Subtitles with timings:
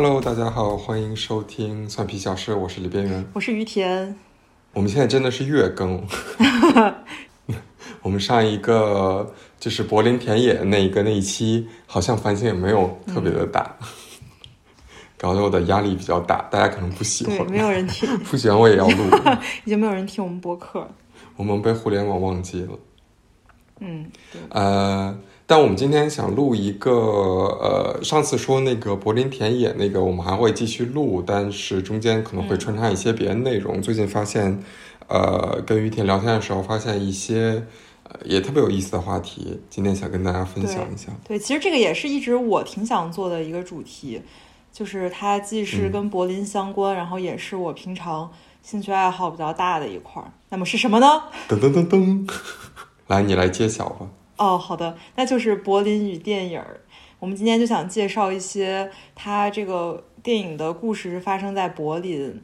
[0.00, 3.26] Hello，大家好，欢迎收听蒜皮小事，我是李边缘。
[3.32, 4.14] 我是于田。
[4.72, 6.00] 我们现在真的是月更，
[8.02, 13.76] 我们上一个就是柏林田野那一个那一期，好像反响也没有特别的大，
[15.18, 19.02] 搞得我的压力比较大，大家可能不喜对，欢，没有人听， 不喜欢我也要录，
[19.64, 20.94] 已经没有人听我们播客了。
[21.34, 22.78] 我们被互联网忘记了。
[23.80, 25.18] 嗯，对，呃，
[25.50, 33.80] 但我们今天想录一个，呃，上次说那个柏林田野那个，我们还会继续录，但是中间可能会穿插一些别的内容。
[33.80, 34.62] 最近发现，
[35.06, 37.64] 呃，跟于田聊天的时候，发现一些
[38.02, 41.10] 呃也特别有意思的话题，今天想跟大家分享一下。
[41.26, 44.20] 对，其实这个也是一直我挺想做的一个主题，
[44.70, 48.30] 就是它既是嗯跟柏林相关，然后也是我平常
[48.62, 50.30] 兴趣爱好比较大的一块儿。
[50.50, 51.22] 那么是什么呢？
[51.48, 52.30] 噔噔噔噔，
[53.06, 54.06] 来，你来揭晓吧。
[54.38, 56.62] 哦，好的，那就是柏林与电影。
[57.18, 62.40] 我们今天就想介绍一些它这个电影的故事是发生在柏林，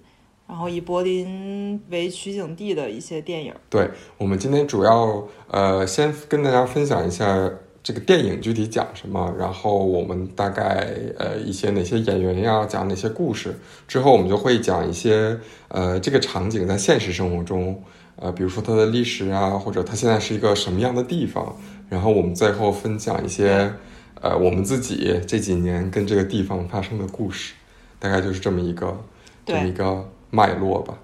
[0.49, 3.55] 然后以柏林为取景地的一些电影。
[3.71, 7.49] 对我们今天主要呃，先跟大家分享一下
[7.85, 17.81] 这个电影具体讲什么，然后我们大概呃一些哪些演员呀，讲哪些故事，之后我们就会讲一些呃这个场景在现实生活中，
[18.17, 21.57] 呃比如说它的历史啊，或者它现在是一个什么样的地方，
[21.89, 23.73] 然后我们最后分享一些
[24.21, 27.55] 呃我们自己这几年跟这个地方发生的故事，
[27.99, 29.05] 大概就是这么一个
[29.45, 30.99] 这么一个脉络吧。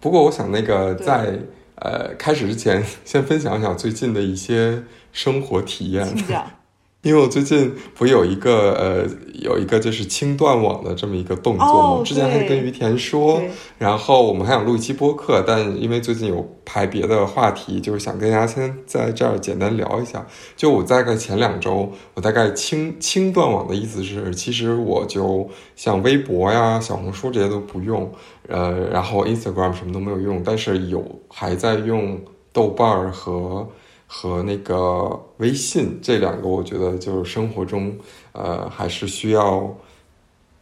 [0.00, 1.38] 不过我想那个在
[1.76, 6.04] 呃开始之前，先分享一下最近的一些生活体验。
[6.04, 6.50] 请讲。
[7.02, 11.72] 因为我最近不有一个呃有一个就是轻断网的这么一个动作吗？
[11.72, 13.40] 哦我之前还跟于田说，
[13.78, 20.26] 然后我们还想录一期播客，但因为最近有排别的话题，就是想跟大家先在这儿简单聊一下。
[20.56, 28.12] 就我大概前两周，我大概轻轻断网的意思是，其实我就像微博呀、小红书这些都不用，
[28.48, 32.20] 呃，然后 Instagram 什么都没有用，但是有还在用
[32.52, 33.68] 豆瓣儿和
[34.08, 37.96] 和那个微信这两个，我觉得就是生活中
[38.32, 39.72] 呃还是需要。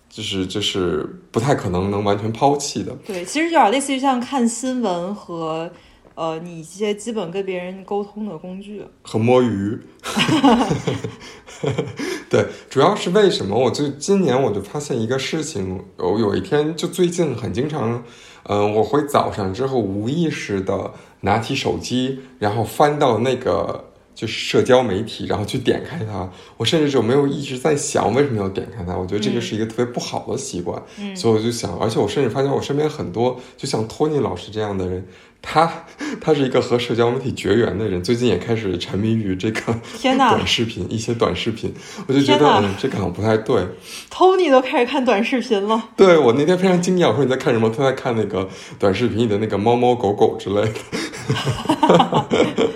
[0.08, 5.70] 就是就是不太可能能完全抛弃的，对，其实有点类似于像看新闻和
[6.14, 8.82] 呃你一些基本跟别人沟通的工具。
[9.02, 9.78] 和摸鱼。
[12.30, 13.58] 对，主要是为什么？
[13.58, 18.02] 我就今年我就发现一个事情，有有一天就最近很经常，
[18.48, 20.92] 嗯、我会早上之后无意识的
[21.22, 23.85] 拿起手机，然后翻到那个
[24.16, 26.28] 就是社交媒体，然后去点开它。
[26.56, 28.96] 我甚至就没有一直在想为什么要点开它。
[28.96, 35.06] 我觉得这个是一个特别不好的习惯，嗯所以我就想，而且我甚至发现我身边很多就像托尼老师这样的人，
[35.42, 35.84] 他
[36.20, 41.72] 他是一个和社交媒体绝缘的人，最近也开始沉迷于这个天哪短视频，一些短视频，
[42.06, 43.62] 我就觉得嗯，这个好像不太对。
[44.10, 45.90] Tony 都开始看短视频了。
[45.94, 47.68] 对我那天非常惊讶，我说你在看什么？
[47.68, 50.70] 他在看那个短视频里的那个猫猫狗狗之类的。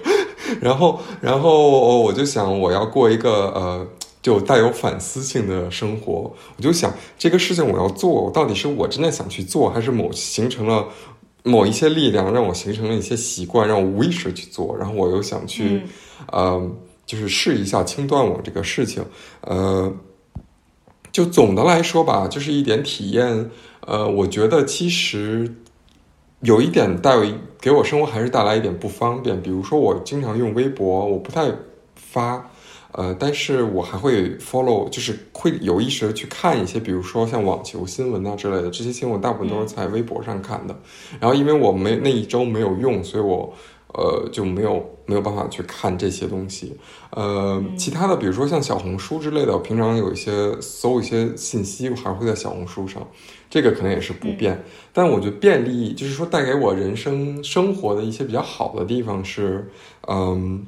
[0.61, 3.87] 然后，然后我就想，我要过一个呃，
[4.23, 6.33] 就带有反思性的生活。
[6.57, 10.87] 我就想，这个事情我要做，到底是我真的想去做，还是某形成了
[11.43, 14.77] 某一些力量让我形成了一些习惯，让我无意识去做？
[14.79, 15.83] 然后我又想去，嗯
[16.33, 16.71] 呃，
[17.07, 19.05] 就是试一下轻断网这个事情，
[19.43, 19.93] 呃。
[21.13, 23.51] 就总的来说吧，就是一点体验。
[23.81, 25.57] 呃，我觉得其实
[26.41, 27.25] 有一点带有
[27.61, 29.41] 给我生活还是带来一点不方便。
[29.43, 31.53] 比如说，我经常用微博，我不太
[31.95, 32.51] 发，
[32.93, 40.75] 呃，但是我还会 follow，就是会有意识的去看一些，比如说像网球新闻啊之类的，这些新闻大部分都是在微博上看的。
[41.21, 43.53] 然后因为我没那一周没有用，所以我
[43.93, 46.75] 呃就没有没有办法去看这些东西。
[47.11, 53.07] 呃，其他的比如说像小红书之类的，我平常有一些搜一些信息，我还会在小红书上，
[53.51, 54.63] 这个可能也是不便。
[54.93, 59.69] 但我觉得便利，就是说带给我人生生活的一些比较好的地方是，
[60.09, 60.65] 嗯，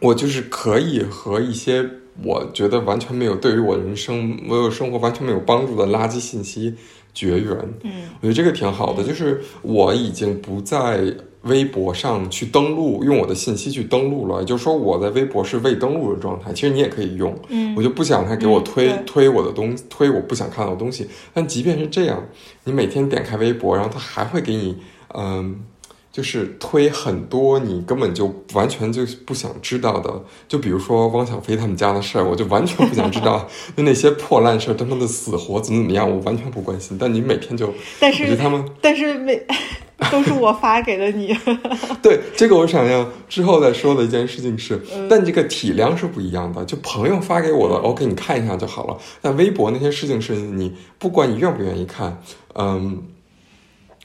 [0.00, 1.84] 我就是可以和一些
[2.22, 6.74] 我觉得完全没有对于我人生、我有生活完全没有帮助的垃圾信息
[7.12, 7.56] 绝缘。
[7.82, 16.52] 嗯我觉得这个挺好的，就是我已经不在微博上去登录，用我的信息去登录了，也就是说我在微博是未登录的状态。
[16.52, 21.08] 其实你也可以用，嗯我就不想他给我嗯推、对推我的东推我不想看到的东西。
[21.32, 22.22] 但即便是这样，
[22.64, 24.76] 你每天点开微博，然后他还会给你，
[25.14, 25.64] 嗯。
[26.12, 36.98] 就是推很多你根本就完全就不想知道的，就比如说汪小菲他们家的事儿，我就完全不想知道， 就那些破烂事儿，他们的死活怎么怎么样，我完全不关心。
[37.00, 39.42] 但你每天就，但是他们但是每
[40.12, 41.34] 都是我发给了你。
[42.02, 46.62] 对，这个我想要之后再说的一件事情是，嗯但这个体量是不一样的。
[46.66, 48.98] 就朋友发给我的，OK，你看一下就好了。
[49.22, 52.20] 但微博那些事情是你不管你愿不愿意看，
[52.54, 53.02] 嗯。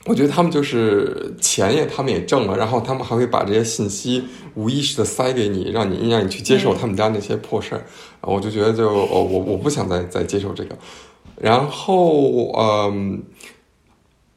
[0.07, 4.23] 我觉得他们就是钱也他们也挣了，然后他们还会把这些信息
[4.55, 7.85] 无意识的塞给你，让你让你去接受他们家那些破事儿，
[8.21, 10.77] 啊我就觉得就哦我我不想再再接受这个，
[11.39, 13.23] 然后嗯，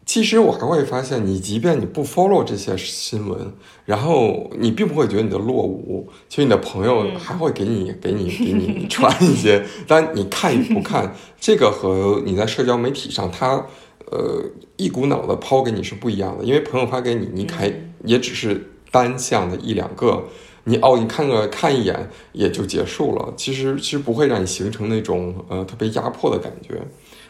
[0.05, 3.52] 其实我还会发现，你即便你不 follow 这些新闻，
[3.84, 13.64] 然后你并不会觉得你的落伍，其实你的朋友还会给你、给你给你传一些， 但你看与不看，这个和你在社交媒体上他
[14.10, 14.44] 呃
[14.76, 17.72] 一股脑的抛给你是不一样的，因为朋友发给你，你还
[18.04, 20.24] 也只是单向的一两个。
[20.64, 26.74] 你哦，你看个看一眼也就结束了，其实其实不会让你形成那种呃特别压迫的感觉。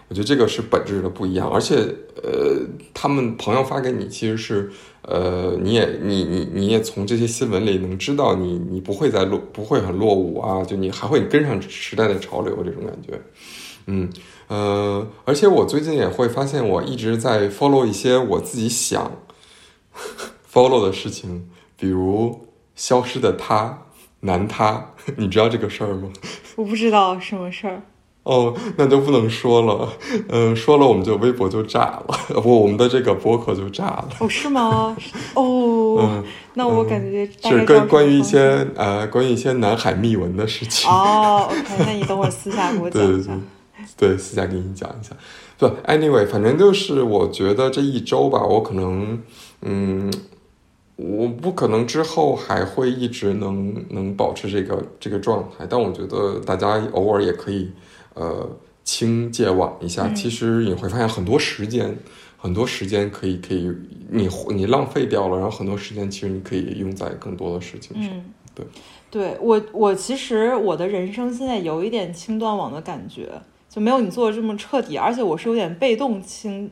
[0.08, 1.76] 我觉得这个是本质的不一样，而且
[2.24, 2.60] 呃，
[2.92, 4.68] 他们朋友发给你，其实是
[5.02, 13.20] 呃，你也你你你也从这些新闻里能知道你你不会再落不会很落伍啊，就你还会跟上时代的潮流这种感觉，
[13.86, 14.10] 嗯
[14.50, 19.12] 呃，而且我最近也会发现，我一直在 follow 一些我自己想
[20.52, 23.78] follow 的事情，比如消失的他
[24.20, 26.10] 男他， 你知道这个事儿吗？
[26.56, 27.80] 我不知道什么事儿。
[28.24, 29.88] 哦，那就不能说了，
[30.28, 34.08] 嗯、说了我们就微博就炸了，不，我们的这个播客就炸了。
[34.18, 34.94] 哦，是吗？
[35.34, 36.24] 哦，嗯，
[36.54, 40.90] 那我感觉就是跟关于一些呃关于一些南海秘闻的事情。
[40.90, 43.40] 哦，OK，那你等会儿私下给我讲一下对。，对，
[44.16, 45.16] 私下给你讲一下。
[45.58, 49.22] 不，anyway，反正就是我觉得这一周吧，我可能，
[49.62, 50.12] 嗯，
[50.96, 57.70] 我不可能之后还会一直能能保持这个这个状态，但我觉得大家偶尔也可以，
[58.14, 58.48] 呃，
[58.84, 60.06] 轻戒网一下。
[60.06, 61.94] 嗯其实你会发现很多时间，
[62.38, 63.70] 很多时间可以可以
[64.08, 68.10] 你你浪费掉了，然后很多时间其实你可以用在更多的事情上。
[68.12, 68.24] 嗯，
[68.54, 68.66] 对，
[69.10, 73.30] 对我我其实我的人生现在有一点轻断网的感觉，
[73.70, 76.70] 就没有你做的这么彻底，而且我是有点被动清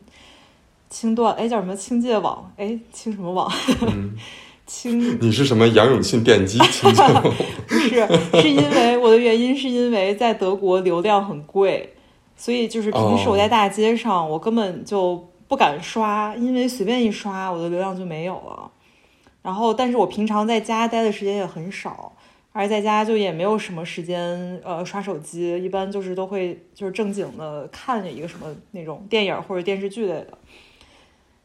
[0.90, 2.52] 清断，哎，叫什么清界网？
[2.56, 3.50] 哎，清什么网？
[3.86, 4.16] 嗯，
[4.66, 7.22] 轻 你是什么杨永信电击 轻戒网？
[7.22, 8.06] 不是，
[8.42, 11.94] 是因为我的原因是因为在德国流量很贵，
[12.36, 18.70] 所以就是平时我在大街上，我根本就不敢刷，因为随便一刷我的流量就没有了。
[19.40, 22.12] 然后，但是我平常在家待的时间也很少，
[22.58, 30.26] 而且在家就也没有什么时间呃刷手机，一般就是都会就是正经的看一个什么那种电影或者电视剧类的。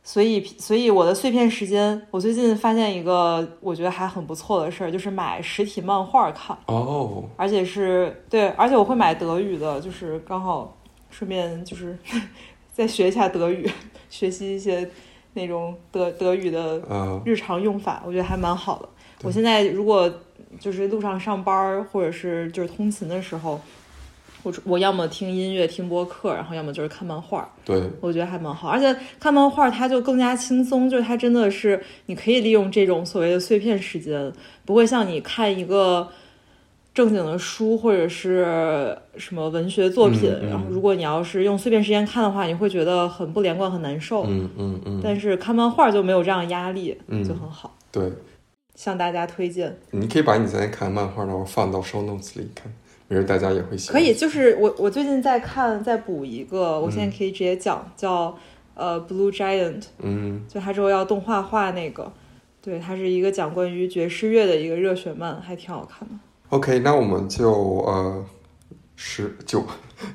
[0.04, 10.76] 所以，所以我的碎片时间，我最近发现一个我觉得还很不错的事儿，就是买实体漫画看，哦，而且是对，而且我会买德语的，就是刚好
[11.12, 11.96] 顺便就是
[12.74, 13.70] 再学一下德语，
[14.10, 14.90] 学习一些
[15.34, 18.90] 那种德德语的呃，日常用法，我觉得还蛮好的。
[19.22, 20.12] 我现在如果
[20.60, 23.60] 就是路上上班儿，或者是就是通勤的时候，
[24.44, 27.50] 我我要么听音乐、听播客，然后要么就是看漫画。
[27.64, 34.32] 对，我觉得还蛮好，而且看漫画它就更加轻松，就是它真的是你可以利用这种所谓的碎片时间，
[34.66, 36.10] 不会像你看一个
[36.94, 44.26] 正经的书或者是什么文学作品，嗯嗯然后如果你要是用碎片时间看的话，你会觉得很不连贯、很难受。
[44.28, 48.12] 嗯嗯嗯，但是看漫画就没有这样的压力，嗯就很好，对，
[48.76, 49.76] 向大家推荐。
[49.92, 52.72] 你可以把你现在看的漫画，然后放到 show notes 里看，
[53.08, 54.02] 没准大家也会喜欢。
[54.02, 58.36] 可以，就是我我最近在看，在补一个，我现在嗯可以直接讲，叫
[58.74, 62.12] 呃 Blue Giant，嗯就它之后要动画化那个，
[62.62, 66.16] 对，它是一个讲关于爵士乐的一个热血漫，还挺好看的。
[66.50, 67.52] ，OK，那我们就
[67.86, 68.26] 呃
[68.96, 69.64] 十九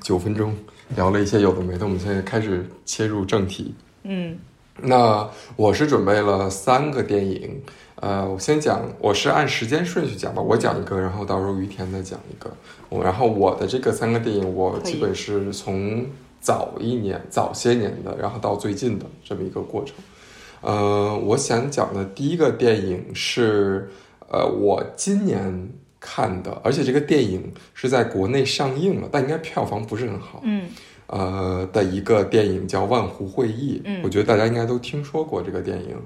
[0.01, 0.57] 九分钟
[0.97, 3.75] 聊了一些有的没的，我们现在开始切入正题。
[4.03, 4.39] 嗯
[4.81, 7.61] 那我是准备了三个电影，
[8.01, 12.49] 呃，我先讲，我是按时间顺序讲吧，我讲一个，然后到时候于田再讲一个。
[12.89, 16.07] 我然后我的这个三个电影，我基本是从
[16.41, 19.97] 早一年、早些年的，然后到最近的这么一个过程。
[20.61, 23.91] 呃，我想讲的第一个电影是，
[24.29, 30.41] 呃，我今年看的，而且这个电影是在国内上映了，但应该票房不是很好。
[30.45, 30.69] 嗯
[31.11, 35.97] 呃的一个电影叫《万湖会议》，嗯我觉得大家应该都听说过这个电影。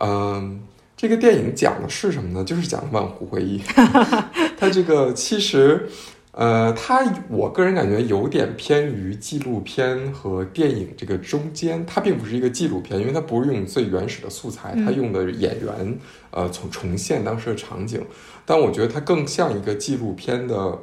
[0.00, 0.62] 嗯、
[0.96, 2.42] 这个电影讲的是什么呢？
[2.42, 3.60] 就是讲万湖会议。
[4.58, 5.86] 它这个其实，
[6.32, 11.84] 呃，它我个人感觉有点偏于纪录片和电影这个中间。
[11.84, 15.98] 它并不是一个纪录片，因为它不是用最原始的素材，它嗯用的演员
[16.30, 18.02] 呃重重现当时的场景。
[18.46, 20.78] 但我觉得它更像一个纪录片的。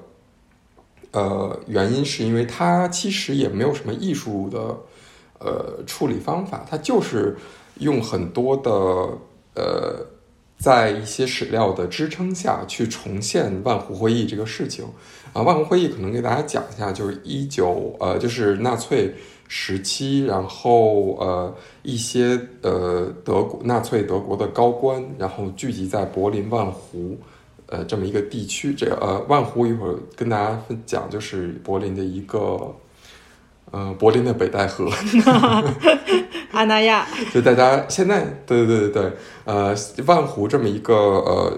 [1.12, 4.76] 呃，原因是因为它其实也没有什么艺术的
[5.38, 7.38] 呃处理方法，它就是
[7.78, 9.16] 用很多的
[9.56, 10.06] 呃，
[10.58, 14.86] 在一些史料的支撑下去重现万湖会议这个事情
[15.34, 15.42] 啊。
[15.42, 19.14] 万湖会议可能给大家讲一下，就是一九呃，就是纳粹
[19.48, 27.18] 时期，然后呃一些呃德国纳粹德国的高官，然后聚集在柏林万湖。
[27.68, 32.72] 呃，这么一个地区，这个呃，万湖一会儿跟大家分讲，就是柏林的一个，
[33.72, 34.92] 呃，柏林的北戴河，
[36.56, 39.12] 阿那亚，就大家现在，对对对对，
[39.44, 41.52] 呃，万湖这么一个呃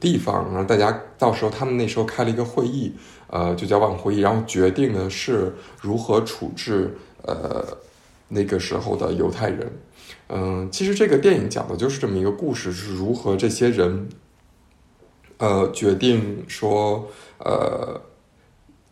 [0.00, 2.94] 地方，然后大家到时候他们那时候开了一个会议，
[3.26, 7.64] 呃，就叫万湖会议，然后决定的是如何处置呃
[8.28, 9.70] 那个时候的犹太人，
[10.28, 14.08] 嗯，其实这个电影讲的就是这么一个故事，是如何这些人。
[15.42, 17.98] 呃，决定说，呃，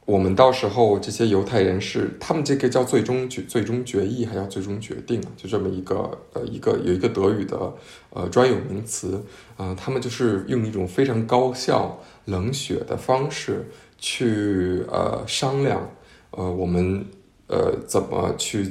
[0.09, 7.75] 我们到时候这些犹太人是他们这个叫最终决最终决议，还叫最终决定就这么一个呃一个有一个德语的
[8.09, 9.23] 呃专有名词，
[9.59, 13.67] 呃，他们就是用一种非常高效冷血的方式
[13.99, 15.91] 去呃商量，
[16.31, 17.05] 呃，我们
[17.49, 18.67] 呃怎么去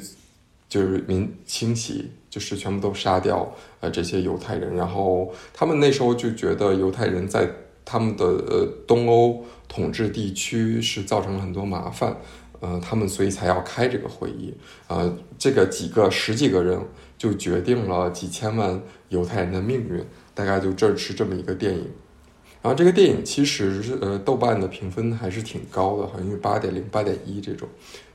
[0.67, 2.10] 就是民清洗。
[2.29, 7.48] 就是全部都杀掉呃这些犹太人，然后他们那时候就觉得犹太人在。
[7.89, 12.17] 他们的呃东欧统治地区是造成了很多麻烦，
[12.60, 14.53] 呃，他们所以才要开这个会议，
[14.89, 16.77] 呃，这个几个十几个人
[17.17, 20.03] 就决定了几千万犹太人的命运，
[20.34, 21.88] 大概就这是这么一个电影。
[22.62, 27.70] 然后这个电影其实呃豆瓣的评分还是挺高的，好像是八点零、八点一这种。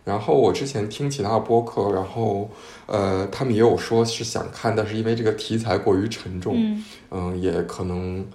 [0.04, 2.50] 然后我之前听其他播客，然后
[2.84, 8.26] 呃他们也有说是想看，但是因为这个题材过于沉重，嗯，也可能。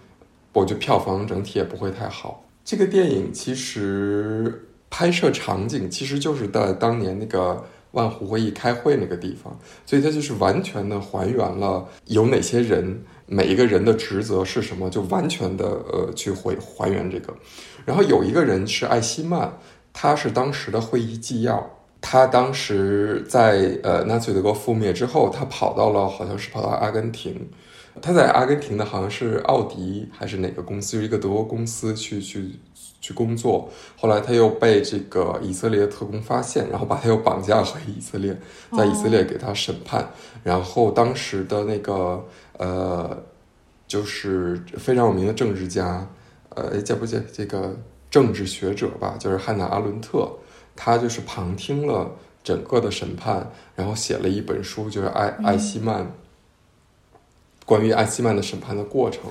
[0.58, 2.44] 我觉得票房整体也不会太好。
[2.66, 17.34] 这个电影其实拍摄场景其实就是在当年那个万湖会议开会那个地方，所以它就是完全的还原了有哪些人，每一个人的职责是什么，就完全的呃去回还原这个。
[17.86, 19.58] 然后有一个人是艾希曼，
[19.94, 27.50] 他是当时的会议纪要，他当时在呃纳粹德国覆灭之后，他跑到了好像是跑到阿根廷。
[28.02, 32.52] 他在阿根廷的好像是奥迪还是哪个公司，一个德国公司去去
[33.00, 33.70] 去工作。
[33.98, 38.38] 后来他又被这个以色列特工发现，然后把他又绑架回以色列，
[38.72, 40.10] 在以色列给他审判。
[40.44, 42.24] 然后当时的那个
[42.58, 43.24] 呃，
[43.88, 46.08] 就是非常有名的政治家，
[46.50, 47.76] 呃，叫不叫这个
[48.10, 50.32] 政治学者吧，就是汉娜阿伦特，
[50.76, 52.12] 他就是旁听了
[52.44, 56.12] 整个的审判，然后写了一本书，就是艾艾希曼。
[57.68, 59.24] 关于艾希曼的审判的过程，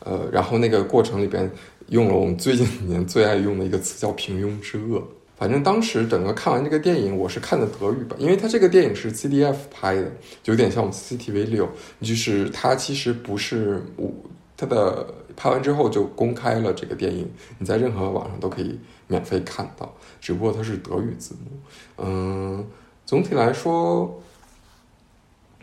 [0.00, 1.50] 呃，然后那个过程里边
[1.88, 5.02] 用了我们最近几年最爱用的一个词叫“平庸之恶”。
[5.38, 10.12] 反正当时整个看完这个电影，我是看的德语版，因为它这个电影是 CDF 拍的，
[10.44, 11.66] 有点像我们 CCTV 六，
[12.02, 14.12] 就是它其实不是我
[14.54, 17.26] 它的拍完之后就公开了这个电影，
[17.58, 19.90] 你在任何网上都可以免费看到，
[20.20, 22.04] 只不过它是德语字幕。
[22.04, 22.66] 嗯，
[23.06, 24.22] 总体来说。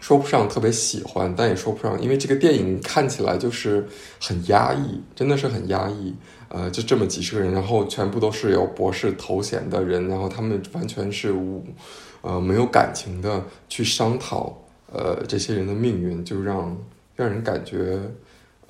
[0.05, 3.83] 说不上特别喜欢，但也说不上，因为这个电影看起来就是
[4.21, 6.13] 很压抑，真的是很压抑。
[6.47, 11.65] 呃，就这么几十个人，然后全部都是有博士头衔的人，然后他们完全是无，
[12.21, 14.55] 呃，没有感情的去商讨，
[14.93, 16.77] 呃，这些人的命运，就让
[17.15, 17.99] 让人感觉。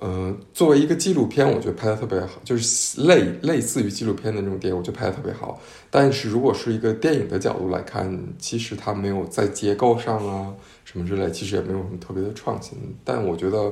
[0.01, 5.61] 嗯，作为一个纪录片，我觉得拍的特别好，就是类类似于纪录片的那种电影，我觉得拍的特别好。
[5.89, 12.77] 但是如果是一个电影的角度来看，其实它没有在结构上啊什么之类，其实也没有什么特别的创新。
[13.05, 13.71] 但我觉得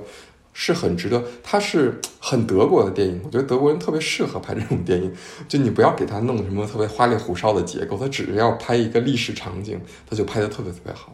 [0.54, 5.14] 是很值得，它是很德国的电影，我觉得德国人特别适合拍这种电影。
[5.50, 11.14] 就你不要给他弄什么特别花里胡哨的结构，他只要拍一个历史场景，他就拍的特别特别好。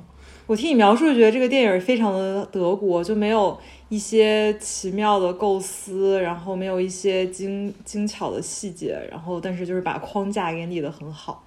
[0.50, 3.56] 我听你描述，觉得这个电影非常的德国，就没有。
[3.90, 11.44] 一些奇妙的构思，然后没有一些精精巧的细节，然后但是就是把框架给理得很好，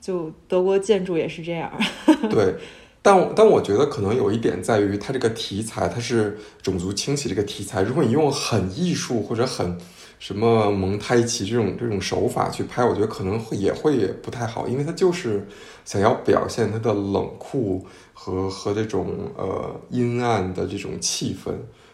[0.00, 1.68] 就德国建筑也是这样。
[2.30, 2.54] 对，
[3.02, 9.76] 但但我觉得可能有一点在于它这个题材，它是种族清洗这个题材，如果你用很艺术或者很
[10.20, 15.44] 什么蒙太奇这种这种手法去拍，我觉得可能会也会不太好，因为他就是
[15.84, 21.52] 想要表现他的冷酷和和这种呃阴暗的这种气氛。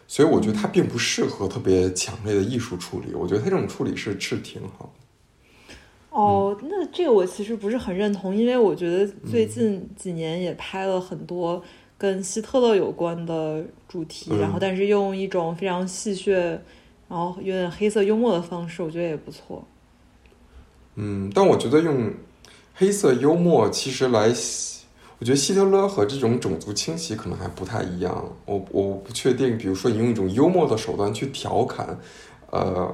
[0.09, 5.75] 所以我觉得他并不适合特别强烈的艺术处理，我觉得他这种处理是是挺好的。
[6.09, 11.61] 哦，那这个我其实不是很认同，因为我觉得最近几年也拍了很多
[11.97, 16.57] 跟希特勒有关的主题，然后但是用一种非常戏谑，
[17.09, 19.63] 然后有点黑色幽默的方式，我觉得也不错。
[20.95, 22.11] 嗯，但我觉得用
[22.73, 24.33] 黑色幽默其实来。
[25.19, 28.23] 我觉得希特勒和这种种族清洗可能还不太一样。
[28.45, 31.97] 我我不确定，比如说你用一种幽默的手段去调侃，
[32.51, 32.93] 呃，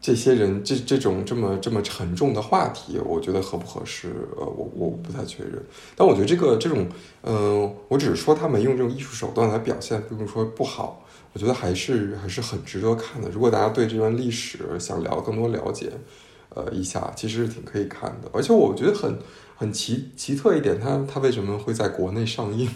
[0.00, 4.08] 这些人这这种这么这么沉重的话题，我觉得合不合适？
[4.36, 5.64] 呃，我我不太确认。
[5.94, 6.84] 但我觉得这个这种，
[7.22, 11.05] 嗯，我只是说他们用这种艺术手段来表现，并不是说不好。
[11.36, 13.28] 我觉得还是还是很值得看的。
[13.28, 15.92] 如果大家对这段历史想聊更多了解，
[16.48, 18.30] 呃，一下其实是挺可以看的。
[18.32, 19.18] 而且我觉得很
[19.54, 22.66] 很奇奇特一点，它它为什么会在国内上映？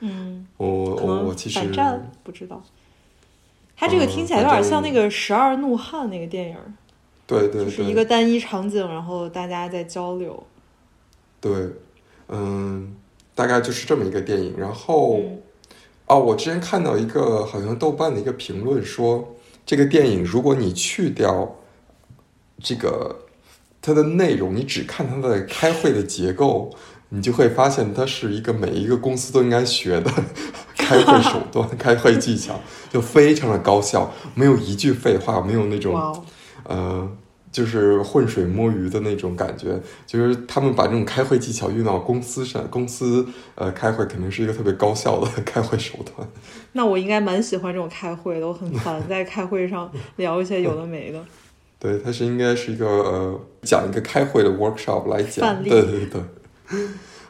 [0.00, 2.64] 嗯， 我我我其实反战不知道。
[3.76, 6.56] 它这个听起来有点像那个《十二怒汉》那个电影，
[7.26, 10.42] 对对，就是一个单一场景，然后大家在交流。
[11.42, 11.52] 对，
[12.28, 12.96] 嗯，
[13.34, 14.54] 大概就是这么一个电影。
[14.56, 15.20] 然后。
[16.12, 21.56] 哦，我之前看到一个好像豆瓣的一个评论说，这个电影如果你去掉
[22.62, 23.24] 这个
[23.80, 26.70] 它的内容，你只看它的开会的结构，
[27.08, 30.12] 你就会发现它是一个每一个公司都应该学的
[30.76, 32.60] 开会手段、开会技巧，
[32.92, 36.22] 就非常的高效，没有一句废话，没有那种
[36.64, 37.10] 呃。
[37.52, 46.26] 就是浑水摸鱼的那种感觉，就是他们把这种开会技巧用到公司上，公司呃开会肯定是一个特别高效的开会手段。
[46.72, 51.22] 那我应该蛮喜欢这种开会的，我很烦在开会上聊一些有的没的。
[51.78, 55.62] 对，它是应该是一个呃讲一个开会的 workshop 来讲。
[55.62, 56.20] 对对对。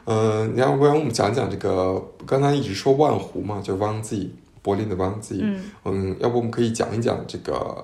[0.05, 4.29] 嗯，要不然我们讲讲这个，刚才一直说万湖嘛，就汪 Z，
[4.61, 5.35] 柏林的汪 Z。
[5.41, 5.63] 嗯。
[5.83, 7.83] 嗯，要不我们可以讲一讲这个。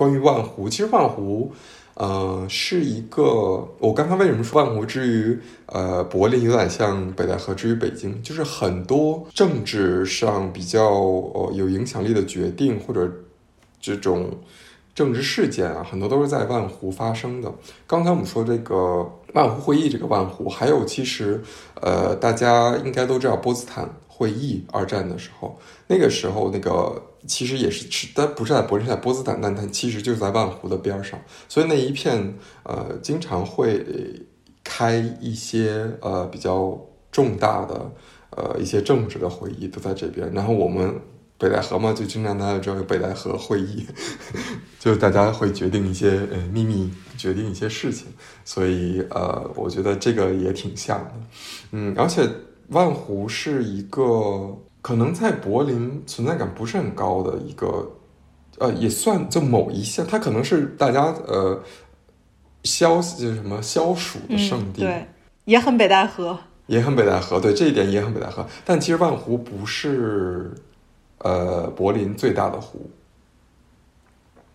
[0.00, 1.52] 关于万湖，其实万湖，
[1.92, 3.68] 呃，是一个。
[3.78, 13.12] 我刚才为什么说万湖之于呃柏林有点像北戴河之于北京，就是很多政治上比较呃有影响力的决定或者
[13.78, 14.30] 这种
[14.94, 17.52] 政治事件啊，很多都是在万湖发生的。
[17.86, 21.38] 刚才我们说这个万湖会议，这个万湖，还有其实
[21.74, 27.02] 呃大家应该都知道波茨坦会议，二战的时候，那个时候那个。
[27.26, 33.84] 其实也是是，但不是在柏林，在波茨坦，但它其实就是在万湖的边上，所以那一片呃，经常会
[34.64, 36.80] 开一些呃比较
[37.12, 37.92] 重大的
[38.30, 40.32] 呃一些政治的会议都在这边。
[40.32, 40.94] 然后我们
[41.36, 43.86] 北戴河嘛，就经常大家知道有北戴河会议，
[44.78, 48.06] 就大家会决定一些呃秘密，决定一些事情。
[48.44, 51.12] 所以呃，我觉得这个也挺像的，
[51.72, 52.26] 嗯，而且
[52.68, 54.56] 万湖是一个。
[54.82, 57.90] 可能在柏林存在感不是很高的一个，
[58.58, 61.62] 呃，也算就某一项，它可能是大家呃
[62.64, 65.06] 消就是什么消暑的圣地，对，
[65.44, 68.46] 也很北戴河，也很北戴河，对这一点也很北戴河。
[68.64, 70.50] 但其实万湖不是
[71.18, 72.90] 呃柏林最大的湖，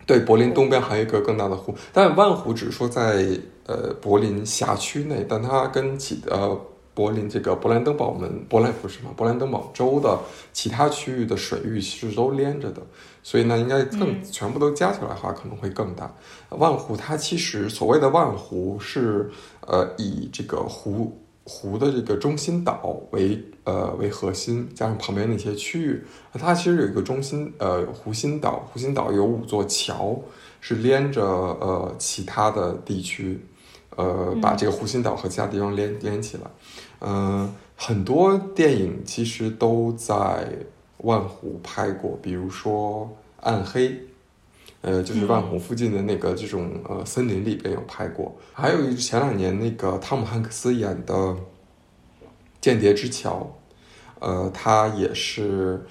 [0.07, 3.27] 对，柏林东边还有一个更大的湖，但万湖只是说在
[3.67, 6.59] 呃柏林辖区内，但它跟其呃。
[6.95, 9.11] 柏林这个勃兰登堡门，勃兰不是吗？
[9.17, 10.17] 勃兰登堡州的
[10.53, 12.81] 其他区域的水域其实都连着的，
[13.21, 16.11] 所以呢，应该更全部都加起来的话可能会更大。
[16.51, 19.29] 万湖它其实所谓的万湖是
[19.67, 26.01] 呃以这个湖湖的这个中心岛为呃为核心，加上旁边那些区域，
[26.33, 30.17] 它其实有一个中心呃湖心岛，湖心岛有五座桥
[30.61, 33.39] 是连着呃其他的地区，
[33.95, 36.43] 呃把这个湖心岛和其他地方连连起来。
[37.01, 40.47] 嗯，很多电影其实都在
[40.97, 43.09] 万湖拍过，比如说
[43.45, 43.89] 《暗黑》，
[44.81, 48.35] 呃，就是万湖附近的那个这种呃森林里边有拍过。
[48.53, 51.13] 还有前两年那个汤姆汉克斯演的
[52.61, 53.55] 《间谍之桥》，
[54.25, 55.85] 呃，他也是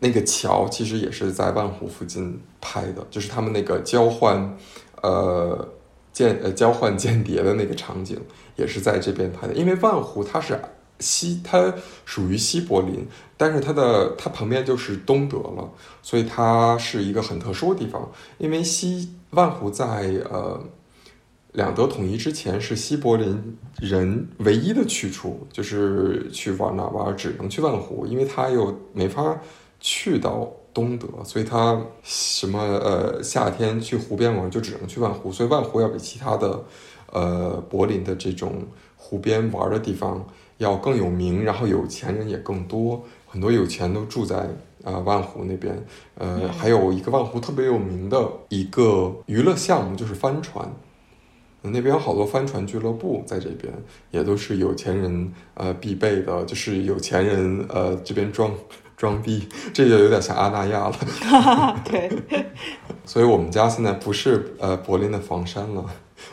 [0.00, 4.56] 那个桥其实也是在万湖附近拍的，就是他们那个交换
[5.02, 5.68] 呃
[6.12, 8.20] 间呃交换间谍的那个场景。
[8.56, 10.60] 也是在这边拍的，因为万湖它是
[10.98, 11.72] 西，它
[12.04, 13.06] 属于西柏林，
[13.38, 15.66] 但是它的它旁边就是东德了，
[16.02, 18.06] 所以它是一个很特殊的地方。
[18.36, 20.62] 因为西万湖在呃
[21.52, 29.40] 两德统一之前是西柏林人唯一的去处，就是去玩哪玩只能去万湖，因为他又没法
[29.78, 36.62] 去到东德，所以他什么呃夏天去湖边玩就只能去万湖，所以万湖要比其他的。
[37.12, 40.24] 呃，柏林的这种湖边玩的地方
[40.58, 44.48] 要更有名，然后有钱人也更多，很多有钱都住在
[44.84, 45.76] 啊万湖那边。
[46.14, 50.72] 呃，还有一个万湖特别有名的一个娱乐项目就是帆船，
[51.62, 53.74] 那边有好多帆船俱乐部在这边，
[54.12, 58.54] 也都是有钱人呃必备的，就是有钱人呃这边装
[59.00, 60.94] 装逼，这就有点像阿那亚了。
[61.88, 62.10] 对，
[63.06, 65.82] 所以我们家现在不是呃柏林的房山了。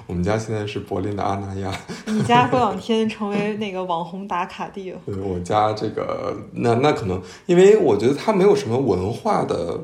[0.06, 1.72] 我们家现在是柏林的阿那亚。
[2.08, 5.00] 你家过两天成为那个网红打卡地了。
[5.06, 9.80] 对，我家这个那那可能，因为我觉得它没有什么文化的，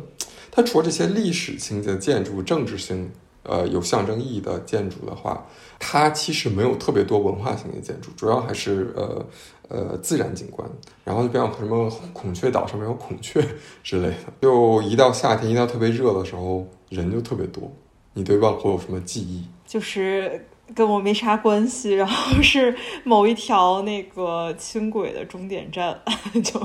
[0.52, 3.10] 它除了这些历史性的建筑、政治性
[3.44, 5.46] 呃有象征意义的建筑的话，
[5.80, 9.26] 它其实没有特别多文化性的建筑，主要还是呃
[9.74, 10.70] 呃自然景观。
[11.04, 13.44] 然后就比方什么孔雀岛上面有孔雀
[13.84, 14.32] 之类的。
[14.42, 17.70] 就一到夏天，一到特别热的时候，人就特别多。
[18.14, 19.44] 你对万国有什么记忆？
[19.66, 26.00] 就是跟我没啥关系，然后是某一条那个轻轨的终点站，
[26.44, 26.60] 就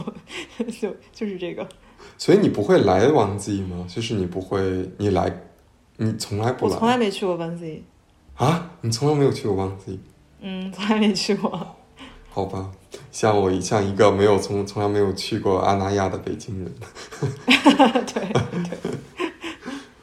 [0.70, 1.66] 就就是这个。
[2.18, 3.86] 所以你不会来王子吗？
[3.88, 4.60] 就是你不会，
[4.98, 5.32] 你来，
[5.96, 6.74] 你从来不来。
[6.74, 7.82] 我从来没去过王子。
[8.36, 9.98] 啊，你从来没有去过王子？
[10.40, 11.76] 嗯，从来没去过。
[12.30, 12.70] 好吧，
[13.10, 16.72] 像我像一个没有从从来没有去过阿那亚的北京人。
[18.06, 18.32] 对
[18.68, 19.17] 对。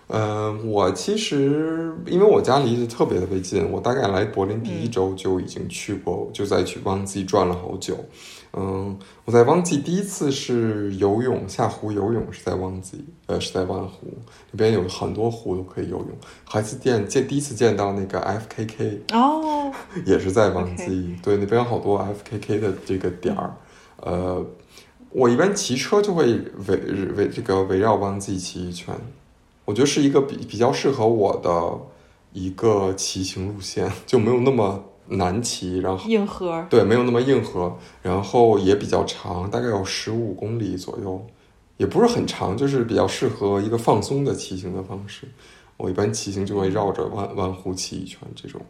[0.07, 7.97] 嗯，我其实因为我家离得特别特别近，我大概来柏林第一周就已经去过，就在去汪记转了好久。
[8.57, 14.07] 嗯，我在汪记第一次是游泳下湖游泳是在汪记，呃，是在万湖
[14.51, 16.09] 那边有很多湖都可以游泳。
[16.47, 19.73] 还是见见第一次见到那个 FKK 哦，
[20.05, 23.53] 也是在汪记，对，那边有好多 FKK 的这个点儿。
[23.97, 24.45] 呃，
[25.09, 26.25] 我一般骑车就会
[26.67, 26.77] 围
[27.17, 28.95] 围这个围绕汪记骑一圈。
[29.65, 41.25] 我觉得是一个比比较适合我的一个骑行路线，就没有那么难骑，然后硬核，对，没有那么硬核，然后也比较长，大概有十五公里左右，
[41.77, 45.27] 也不是很长，就是比较适合一个放松的骑行的方式。
[45.77, 48.61] 我一般骑行就会绕着万万湖骑一圈，这种。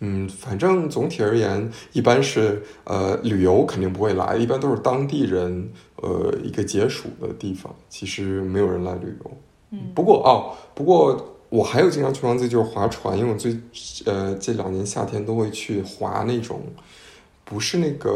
[0.00, 9.30] 嗯，反正总体而言，一般是呃旅游肯定不会来，一般都是当地人呃一个解暑的地方，其实没有人来旅游。
[9.94, 13.56] 不过哦，不过我还有经常去玩自就是划船，因为我最
[14.06, 16.62] 呃这两年夏天都会去划那种，
[17.44, 18.10] 不是那个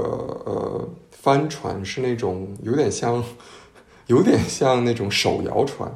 [0.44, 3.22] 呃帆船，是那种有点像
[4.08, 5.88] 有点像那种手摇船，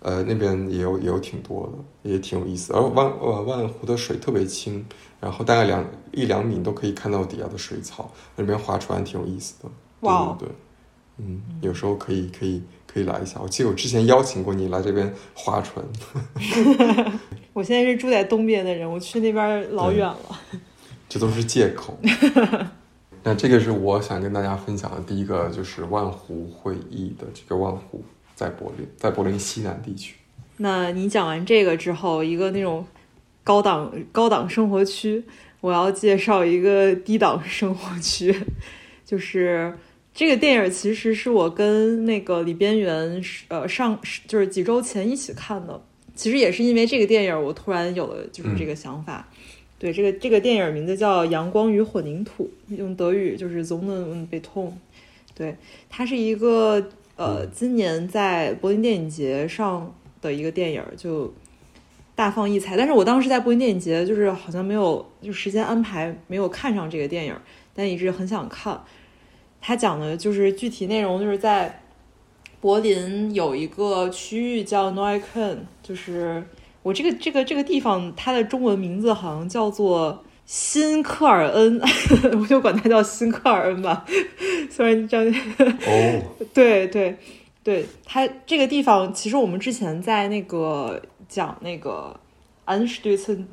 [0.00, 2.72] 呃那边也有也有挺多的，也挺有意思。
[2.74, 4.84] 而万呃万湖的水特别清，
[5.20, 9.70] 然后大概两一两米都可以看到底下的水草，那边划船挺有意思的。
[10.00, 10.48] 哇，对，
[11.18, 12.62] 嗯，有时候可以可以。
[12.92, 15.84] 可以来一下，我记得我之前邀请过你来这边划船。
[17.52, 20.40] 我现在是住在东边的人，我去那边老远了。
[21.08, 21.96] 这都是借口。
[23.22, 28.02] 那这个是我想跟大家分享的第一个，就是万湖会议的这个万湖
[28.34, 30.16] 在柏林，在柏林西南地区。
[30.56, 32.84] 那你讲完这个之后，一个那种
[33.44, 35.22] 高档高档生活区，
[35.60, 38.34] 我要介绍一个低档生活区，
[39.04, 39.72] 就是。
[40.12, 45.80] 这个电影其实是我跟那个李边缘，呃，上就是几周前一起看的。
[46.14, 49.26] 其实也是因为这个电影，我突然有了就是这个想法。
[49.78, 54.72] 对，这个这个电影名字叫《阳光与混凝土》，用德语就是 Sonne und Beton。
[55.34, 55.56] 对，
[55.88, 61.32] 它是一个呃，今年在柏林电影节上的一个电影，就
[62.14, 62.76] 大放异彩。
[62.76, 67.34] 但是我当时在柏林电影节，就是好像没有就时间安排，没有看上这个电影，
[67.72, 68.78] 但一直很想看。
[69.60, 71.82] 他讲的就是具体内容，就是在
[72.60, 76.44] 柏林有一个区域叫 Neukölln，就是
[76.82, 81.80] 我这个这个这个地方，它的中文名字好像叫做新科尔恩，
[82.40, 84.04] 我就管它叫新科尔恩吧。
[84.70, 85.34] 虽然这样，
[85.86, 87.16] 哦， 对对
[87.62, 92.18] 对，它这个地方其实我们之前在那个讲那个
[92.66, 93.44] Anstützen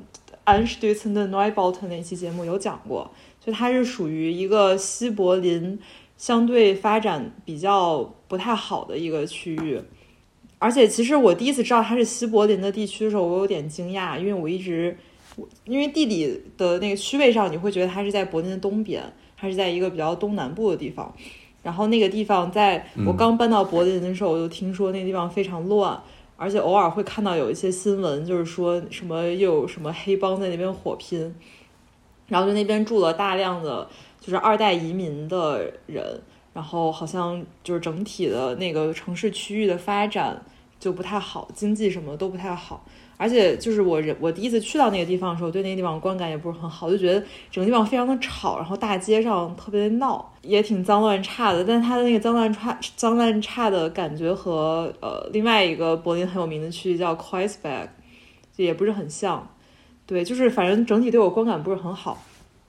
[0.46, 3.12] Anstützen 的 Neubauten 那期节目有讲过。
[3.48, 5.80] 就它是属于一个西柏林
[6.18, 9.80] 相对发展比较不太好的一个区域，
[10.60, 14.98] 而且其实我第一次知道它是西柏林的地区的时候，我有点惊讶，因为我一直
[15.64, 19.02] 因为地理的那个区位上，你会觉得它是在柏林的东边，
[19.38, 21.16] 它是在一个比较东南部的地方。
[21.64, 25.98] 然后那个地方在我刚搬到柏林的时候，我就听说那个地方非常乱，
[26.36, 31.34] 而且偶尔会看到有一些新闻，就是说什么又有什么黑帮在那边火拼。
[32.28, 33.88] 然后就那边住了大量的
[34.20, 36.22] 就是二代移民的人，
[36.54, 40.42] 然后好像就是整体的那个城市区域的发展
[40.80, 42.86] 就不太好，经济什么都不太好。
[43.20, 51.66] 而且就是我人我第一次去到那个地方的时候，对那个地方观感也不是很好，就觉得整个地方非常的吵，然后大街上特别闹，也挺脏乱差的。
[51.66, 57.92] 但它的那个脏乱差脏乱差的感觉和呃另外一个柏林很有名的区域叫 k e i s b e r
[58.56, 59.50] g 也不是很像。
[60.08, 62.24] 对，就是反正整体对我观感不是很好。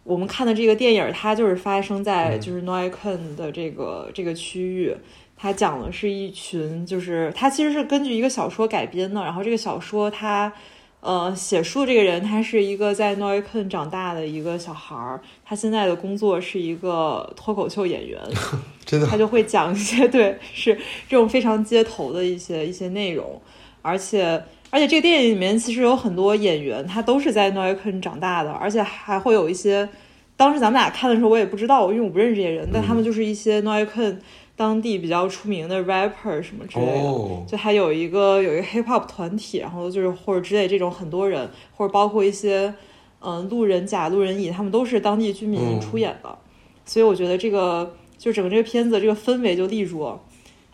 [0.05, 4.94] 我们看的这个电影，它就是发生在就是 Neukölln 的这个这个区域。
[5.37, 9.22] 它讲的是一群，就是它其实是根据一个小说改编的。
[9.22, 10.53] 然后这个小说它
[11.01, 18.20] 呃，写书这个人他是一个在 Neukölln 长大的一个小孩儿，他现在的工作是一个脱口秀演员，
[18.85, 20.74] 真的，他就会讲一些对是
[21.09, 23.40] 这种非常街头的一些一些内容，
[23.81, 29.88] 而且而且这个电影里面其实有很多演员，他都是在 Neukölln 长大的，而且还会有一些，
[30.37, 34.16] 当时咱们俩看的时候我也不知道，因为我不认识这些人，但他们就是一些 Neukölln。
[34.59, 42.74] 当地比较出名的 rapper 什么之类的，就还有一个有一个 hip hop 团体，然后就是或者之类这种很多人，或者包括一些
[43.20, 46.37] 嗯路人甲、路人乙，他们都是当地居民出演的，
[46.85, 50.20] 所以我觉得这个就整个这个片子这个氛围就立住了。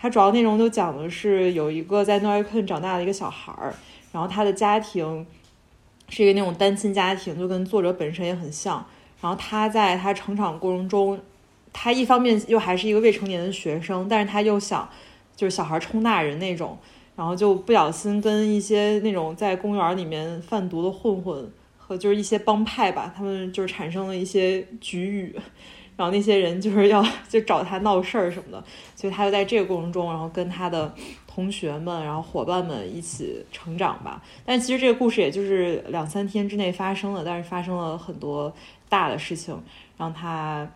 [0.05, 3.73] 它主要内容就讲的是有一个在 Neukölln 长大的一个小孩儿，
[4.13, 5.27] 然后他的家庭
[6.11, 8.85] 是一个那种单亲家庭，就跟作者本身也很像。
[9.23, 11.19] 然后他在他成长过程中。
[11.73, 14.87] 他一方面又还是一个未成年的学生，但是他又想
[15.35, 16.79] 就是小孩冲大人那种，
[17.17, 25.35] 然后就不小心跟一些那种在公园里面贩毒的混混和就是一些帮派吧，他们就是产生了一些局域，
[25.97, 30.93] 然后那些人就是要 就找他闹事儿什么的，所以他就在这个过程中，然后跟他的
[31.27, 34.23] 同学们然后伙伴们一起成长吧。
[34.45, 38.53] 但其实这个故事也就是两三天之内发生的，但是发生了很多
[38.89, 39.61] 大的事情，
[39.97, 40.69] 让他。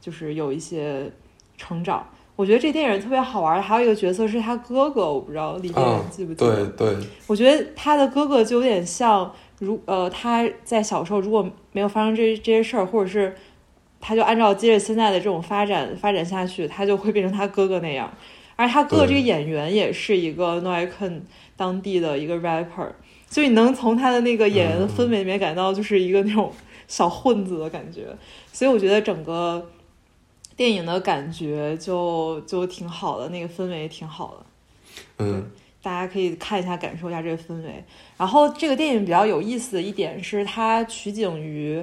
[0.00, 1.10] 就是有一些
[1.58, 3.60] 成长，我觉得这电影特别好玩。
[3.60, 6.66] 还有一个角色是他哥哥，我不知道里面记不记得？
[6.68, 13.34] 对对，我觉得他的哥哥就有点像，如呃他在小时候如果没有发生这这些事儿，或者是
[14.00, 18.12] 他就按照接着现在的这种发展发展下去，他就会变成他哥哥那样。
[18.56, 21.20] 而他哥哥这个演员也是一个 Neukölln
[21.56, 22.92] 当地的一个 rapper，
[23.28, 26.52] 所以你能从他的那个演员的氛围里面感到就是一个那种
[26.88, 28.06] 小混子的感觉。
[28.52, 29.70] 所以我觉得整个。
[30.56, 34.46] 电影的感觉就就挺好的，那个氛围挺好的，
[35.24, 35.48] 嗯，
[35.80, 37.84] 大家可以看一下，感受一下这个氛围。
[38.16, 41.80] 然后这个电影比较有意思的一点是，它取景于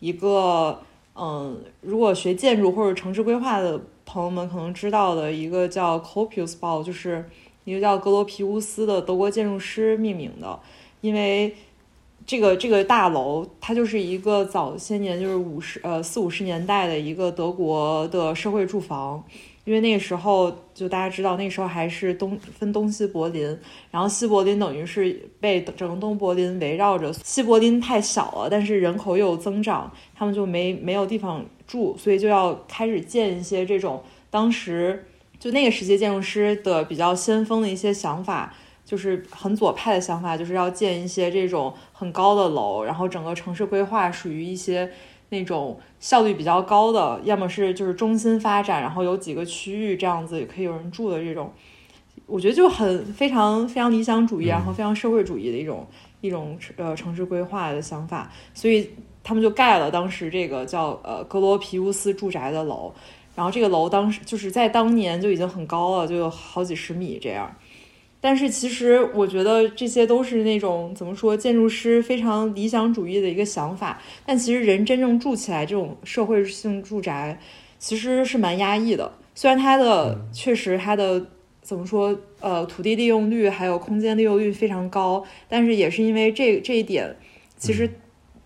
[0.00, 0.78] 一个，
[1.18, 7.28] 嗯，如果学建筑或者城市规划的朋友们可能知道的一个叫 c o p i u s b a u 就是
[7.64, 10.58] 一个叫格罗皮乌斯的德国建筑师命名的，
[11.00, 11.54] 因为。
[12.26, 19.24] 这个这个大楼，它就是一个早些年就是五十呃四五十年代的一个德国的社会住房，
[19.68, 23.46] 因为那个时候就大家知道，那时候还是东分东西柏林，
[23.90, 35.04] 然后西柏林等于是被整个东柏林围绕着，西柏林太小了，但是人口又有增长，他们就没没有地方住，所以就要开始建一些这种当时
[35.38, 38.54] 就那个时期建筑师的比较先锋的一些想法。
[38.88, 44.90] 就是很左派的想法，就是要建一些这种很高的楼，然后整个城市规划属于一些
[45.30, 51.52] 那种效率比较高的，要么是就是中心发展，然后有几个区域这样子也可以有人住的这种，
[52.26, 55.86] 我觉得就很非常非常理想主义，然后非常社会主义的一种
[56.20, 58.90] 一种呃城市规划的想法，所以
[59.22, 62.92] 他们就盖了当时这个叫呃格罗皮乌斯住宅的楼，
[63.34, 67.54] 然后这个楼当时就是在当年就已经很高了，就有好几十米这样。
[68.20, 74.00] 但是其实我觉得这些都是那种怎么说，建筑师非常理想主义的一个想法。
[74.26, 77.38] 但其实人真正住起来这种社会性住宅，
[77.78, 79.12] 其实是蛮压抑的。
[79.34, 81.26] 虽然它的确实它的
[81.62, 87.16] 怎么说，呃，土地利用率还有空间利用率非常高，但是也是因为这这一点，
[87.56, 87.88] 其实。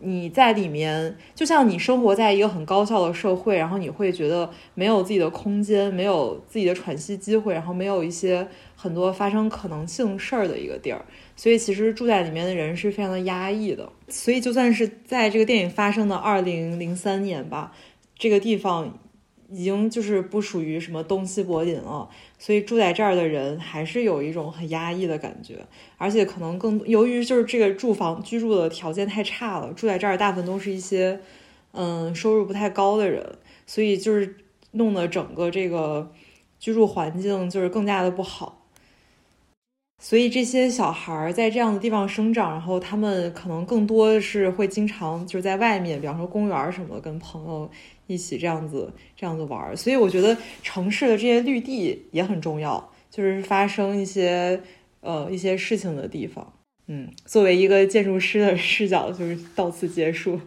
[0.05, 8.49] 你在里面，就像你生活在一个很高效的社会，然后你会觉得没有自己的空间，没有自己的喘息机会，然后没有一些
[8.83, 11.05] 很多发生可能性事儿的一个地儿，
[11.37, 13.93] 所以其实住在里面的人是非常的压抑的。
[14.09, 17.73] 所以就算是在这个电影发生的二零零三年吧，
[18.19, 18.99] 这个地方。
[19.55, 25.59] 已经就是不属于什么东西柏林了，所以住在这儿的人还是有一种很压抑的感觉，
[25.99, 31.21] 而且可能更由于就是这个住房居住的条件太差了，住在这儿大部分都是一些
[31.73, 34.37] 嗯收入不太高的人，所以就是
[34.71, 36.11] 弄得整个这个
[36.59, 38.62] 居住环境就是更加的不好。
[40.03, 47.71] 所以这些小孩儿在这样的地方生长，然后他们可能更多的是会经常就是在外面，比方说公园什么，跟朋友。
[48.09, 54.61] 一起这样子这样子玩，所以我觉得城市的这些绿地也很重要，就是发生一些
[55.01, 56.53] 呃一些事情的地方。
[56.89, 60.39] 嗯，作为一个建筑师的视角，就是到此结束。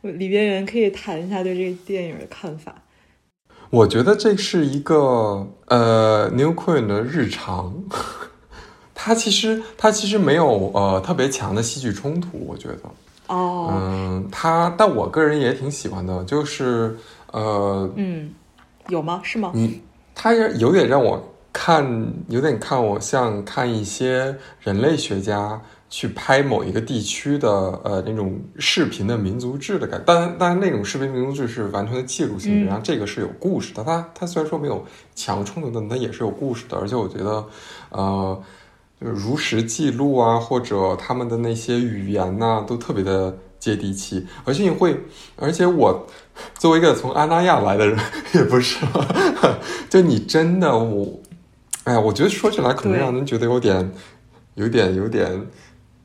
[0.00, 2.82] 李边缘可以谈一下对这个电影的看法。
[3.70, 7.84] 我觉得这是一个呃 New Queen 的日常，
[8.94, 12.78] 它其实它其实没有呃特别强的戏剧冲突，我觉得。
[13.26, 16.94] 哦，嗯，它，但我个人也挺喜欢的，就是，
[17.32, 18.30] 呃，嗯，
[18.88, 19.20] 有吗？
[19.24, 19.50] 是吗？
[19.54, 19.80] 你，
[20.14, 27.48] 它也有点让我看，有点看我像看一些人类学家去拍某一个地区的
[27.82, 33.82] 呃那种视频的民族志的感，当然当然那种视频民族志是完全的记录性质，然后这个是有故事的。
[33.82, 36.76] 它它虽然说没有强冲突的，它也是有故事的。
[36.76, 37.44] 而且我觉得，
[37.88, 38.44] 呃，就是
[39.10, 44.26] 如实记录啊，或者他们的那些语言呐，都特别的接地气。
[44.44, 44.98] 而且你会，
[45.36, 46.06] 而且我
[46.58, 47.98] 作为一个从阿那亚来的人，
[48.34, 48.84] 也不是，
[49.90, 51.20] 就你真的我，
[51.84, 53.92] 哎呀，我觉得说起来可能让人觉得有点，
[54.54, 55.46] 有点，有点。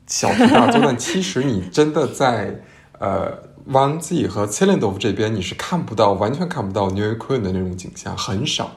[0.06, 2.64] 小题大做，但其实你真的在
[2.98, 3.32] 呃
[3.70, 8.72] Van Z 和 c e l e n d o v 这边，你是看不到，完全看不到 New Queen 的那种景象，很少，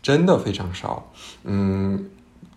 [0.00, 1.10] 真的非常少。
[1.42, 2.08] 嗯，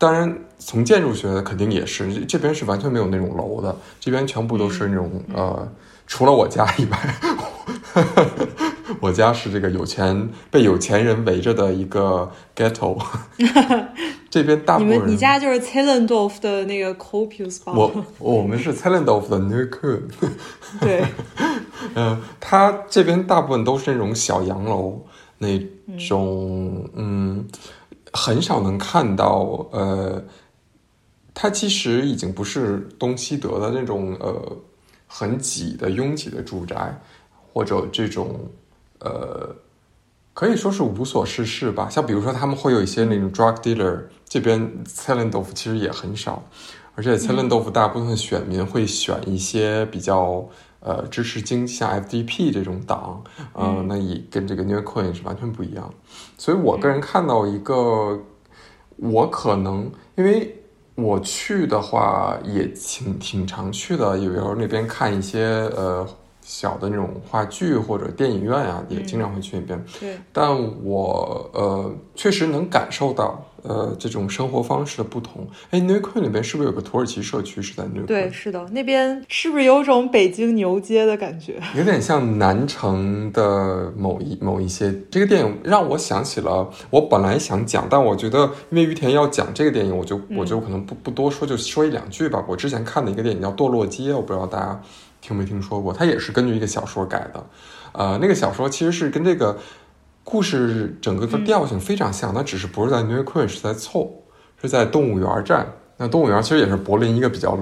[0.01, 5.71] 当然从建筑学的肯定也是，这边是完全没有那种楼的，这边全部都是那种呃，
[6.07, 6.97] 除了我家以外，
[8.99, 12.97] 我家是这个有钱被有钱人围着的一个 ghetto。
[14.27, 17.71] 这边大部分人，你家就是 t e l e n d o f 的那个 Copius 吧？
[17.75, 20.01] 我我们是 t e l e n d o f 的 New Queen。
[20.79, 21.05] 对，
[21.93, 24.99] 嗯， 他这边大部分都是那种小洋楼，
[25.37, 25.59] 那
[26.07, 27.45] 种嗯，
[28.13, 30.23] 很少能看到呃，
[31.33, 34.57] 它其实已经不是东西德的那种呃
[35.07, 36.99] 很挤的拥挤的住宅，
[37.53, 38.39] 或者这种
[38.99, 39.55] 呃。
[40.33, 46.41] 可以说是无所事事吧，像比如说他们会有一些那种 drug dealer，这边 c e l e n d o f 其实也很少，
[46.95, 50.47] 而且 c e l e n d o f 大部分选民会选一些比较
[50.81, 53.23] 呃支持经济，像 FDP 这种党，
[53.55, 55.91] 嗯，那也跟这个 New Queen 是完全不一样。
[56.37, 58.19] 所以我个人看到一个，
[58.97, 60.63] 我可能因为
[60.95, 66.07] 我去的话也挺挺常去的，有时候那边看一些呃。
[66.43, 69.85] 小的那种话剧或者电影院啊，也经常会去那边。
[69.99, 70.51] 对，但
[70.83, 75.47] 我呃确实能感受到呃这种生活方式的不同。
[75.69, 78.05] 哎，New Queen 那边是不是有个土耳其社区是在 New Queen？
[78.05, 81.61] 对，是的，那边是不是有种北京牛街的感觉？
[81.75, 84.93] 有点像南城的某一某一些。
[85.09, 92.43] 这个电影让我想起了我本来想讲，但我觉得因为于田要讲这个电影，我就我就可能不不多说，就说一两句吧。
[92.47, 94.81] 我之前看的一个电影叫《堕落街》，我不知道大家。
[95.23, 95.93] 听没听说过？
[95.93, 97.45] 它也是根据一个小说改的，
[97.91, 99.55] 呃，那个小说其实是跟这个
[100.23, 104.09] 故事整个的调性非常像，它只是不是在 New Queen，是在凑，
[104.61, 105.67] 是在动物园站。
[105.97, 107.55] 那动物园其实也是柏林一个比较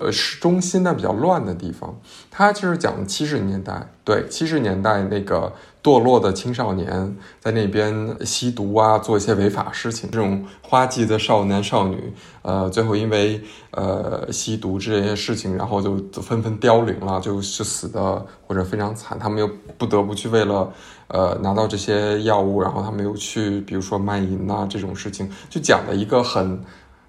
[0.00, 1.94] 呃市中心但比较乱的地方。
[2.30, 10.10] 它其实讲七十年代，对七十年代那个堕落的青少年在那边吸毒啊，做一些违法事情。
[10.10, 13.38] 这种花季的少男少女，呃，最后因为
[13.72, 19.18] 呃吸毒这些事情，然后就纷纷凋零了，就是死的或者非常惨。
[19.18, 19.46] 他们又
[19.76, 20.72] 不得不去为了
[21.12, 26.60] 呃拿到这些药物，然后他没有去比如说卖淫啊这种事情，就讲了一个很。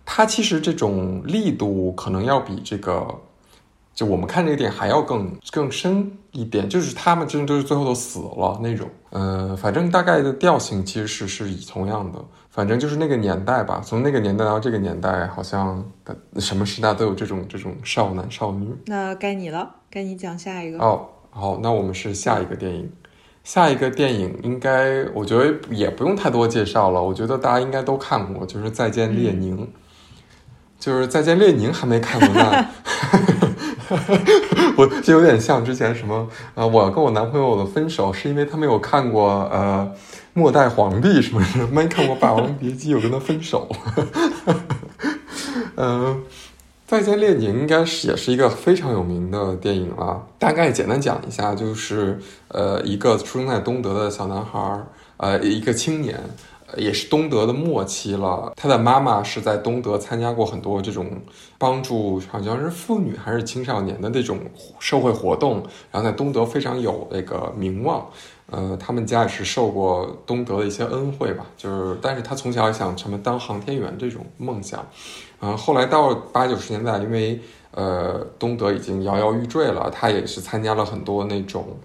[0.06, 3.08] 他其实这种力度可能要比这个，
[3.96, 8.90] 就我们看这个电影还要更更深一点，就是他们真的都是最后都死了那种。
[9.12, 13.82] 呃，反正大概的调性其实是是以同样的，反正就是那个年代吧。
[13.82, 15.82] 从那个年代到这个年代，好像
[16.38, 18.76] 什么时代都有这种这种少男少女。
[18.88, 20.80] 那该你了，该你讲下一个。
[20.80, 22.92] 哦，好，那我们是下一个电影。
[23.44, 29.58] 下一个电影应该我觉得也不用太多介绍了，我觉得大家应该都看过，就是《再见列宁》。
[30.80, 32.66] 就是再见列宁还没看过呢，
[34.76, 39.90] 我就有点像之前什么呃，我跟我男朋友的分手是因为他没有看过呃
[40.34, 43.70] 末代皇帝什么什么，没看过霸王别姬，我跟他分手。
[45.78, 46.22] 嗯，
[46.94, 54.80] 再见列宁应该是也是一个非常有名的电影了，大概简单讲一下，就是呃一个出生在东德的小男孩，
[55.18, 56.20] 呃一个青年。
[56.76, 58.52] 也是东德的末期了。
[58.56, 61.08] 他的妈妈是在东德参加过很多这种
[61.60, 64.40] 帮助，好像是妇女还是青少年的那种
[64.80, 68.04] 社会活动，然后在东德非常有那个名望。
[68.50, 71.46] 呃，他们家也是受过东德的一些恩惠吧。
[71.56, 74.84] 就是，但是他从小想什么当航天员这种梦想。
[75.44, 77.40] 嗯，后来到八九十年代，因为
[77.72, 81.78] 呃东德已经摇摇欲坠了，他也是参加了很多那种。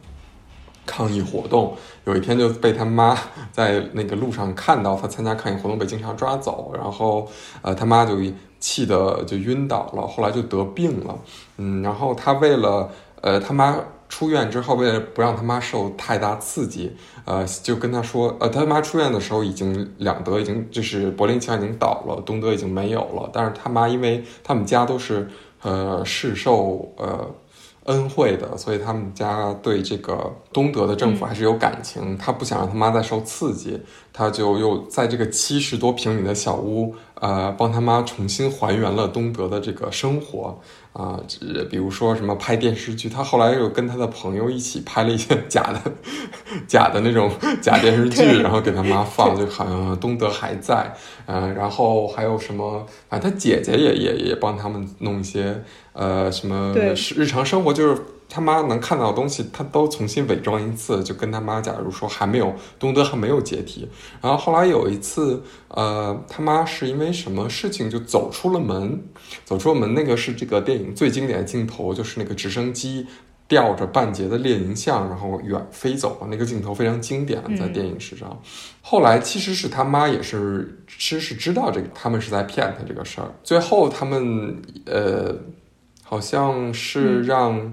[0.91, 3.15] 抗议活动，有一天就被他妈
[3.53, 7.29] 在那个路上看到他参加抗议活动被警察抓走，然后
[7.61, 8.17] 呃他妈就
[8.59, 11.15] 气得就晕倒了，后来就得病了，
[11.59, 12.91] 嗯，然后他为了
[13.21, 13.77] 呃他妈
[14.09, 25.29] 出院之后，为了不让他妈受太大刺激，呃就跟他说，呃他妈出院的时候已经两德已经就是柏林墙已经倒了，东德已经没有了，但是他妈因为他们家都是
[25.63, 27.35] 呃世受呃。
[27.85, 32.19] 恩惠的，所以他们家对这个东德的政府还是有感情。
[32.19, 33.81] 他不想让他妈再受刺激，
[34.13, 40.61] 他就又在这个七十多平米的小屋，呃，帮他妈重新还原了东德的这个生活。
[40.95, 41.21] 啊，
[41.55, 45.81] 呃比如说什么拍电视剧，他后来又跟他的朋友一起拍了一些假的、
[46.67, 47.31] 假的那种
[47.63, 50.93] 假电视剧，然后给他妈放， 就好像东德还在，
[51.27, 55.63] 嗯、然后还有什么，反正他姐姐也也也帮他们弄一些
[55.93, 63.89] 呃什么是日常生活，就是他妈能看到的东西，他都重新伪装一次，就跟他妈假如说还没有东德还没有解体，
[64.21, 69.03] 然后后来有一次，呃，他妈是因为什么事情就走出了门，
[69.47, 73.07] 走出了门，那个是这个电影最经典的镜头，就是那个直升机
[73.49, 78.39] 吊着半截的列宁像，然后远飞走了，那个镜头非常经典，在电影史上。
[78.83, 83.33] 后来其实是他妈也是其实是知道这个，他们是在骗他这个事儿。
[83.43, 85.35] 最后他们呃，
[86.03, 87.73] 好像是让。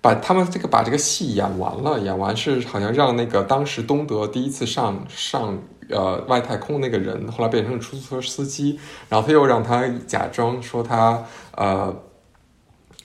[0.00, 5.58] 把他们这个把这个戏演完了，演完是好像让那个当时东德第一次上上
[5.90, 8.78] 呃外太空那个人，后来变成了出租车司机，
[9.08, 11.24] 然后他又让他假装说他
[11.56, 11.94] 呃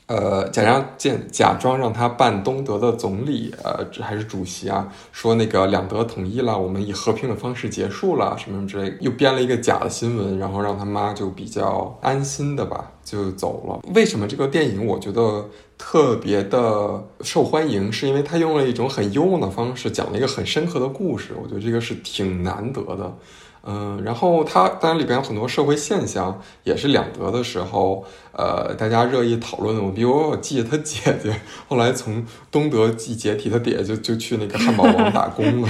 [0.08, 13.80] 呃假装假假装让他办东德的总理，呃还是主席啊，说那个两德统一了，我们以和平的方式结束了，什么什么之类，又编了一个假的新闻，然后让他妈就比较安心的吧就走了。
[13.94, 23.18] 为什么这个电影我觉得特别的受欢迎，是因为他用了一种很幽默的方式讲了一个很深刻的故事，我觉得这个是挺难得的。
[23.66, 28.04] 嗯，然后它当然里边有很多社会现象，也是两德的时候，
[28.36, 29.82] 呃，大家热议讨论的。
[29.82, 31.34] 我比如我记得他姐姐
[31.70, 35.70] 后来从东德一解体，他姐姐就就去那个汉堡王打工了，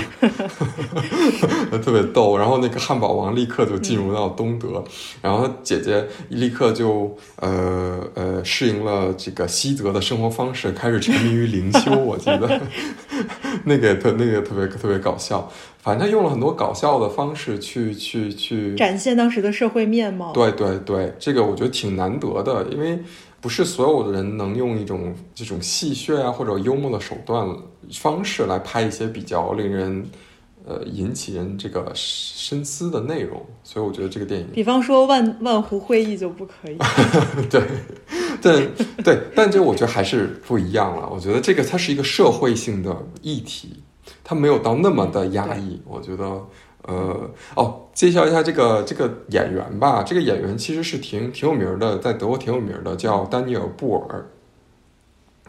[1.84, 2.38] 特别逗。
[2.38, 4.82] 然后那个汉堡王立刻就进入到东德，
[5.22, 11.92] 然后他姐姐立刻就呃呃适应了这个西德的生活方式，开始沉迷于灵修。
[12.00, 12.62] 我记得
[13.66, 15.52] 那个特那个特别特别搞笑。
[15.84, 20.32] 反正他用了很多搞笑的方式去去去展现当时的社会面貌。
[20.32, 23.00] 对对对，这个我觉得挺难得的，因为
[23.42, 27.48] 不是所有的人能用一种这种戏谑啊或者幽默的手段
[27.92, 30.06] 方式来拍一些比较令人
[30.66, 36.78] 呃引起人这个深思的内容，所以我觉得这个电影比方说万万湖会议就不可以。
[37.50, 37.62] 对，
[38.42, 38.68] 但
[39.04, 41.10] 对，但这我觉得还是不一样了。
[41.10, 43.82] 我觉得这个它是一个社会性的议题。
[44.26, 46.42] 它没有到那么的压抑，我觉得，
[46.84, 50.04] 呃，哦，介绍一下这个这个演员吧。
[50.04, 54.26] 这个演员其实是挺挺有名的，在德国挺有名的，叫丹尼尔·布尔。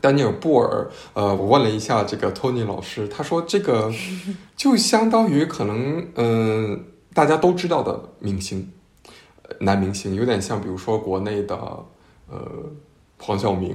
[0.00, 3.92] 丹尼尔·布尔，呃，我问了一下这个托尼老师，他说这个
[4.56, 6.80] 就相当于可能，嗯、呃，
[7.14, 8.70] 大家都知道的明星，
[9.60, 11.56] 男明星，有点像比如说国内的，
[12.30, 12.40] 呃。
[13.26, 13.74] 黄晓明，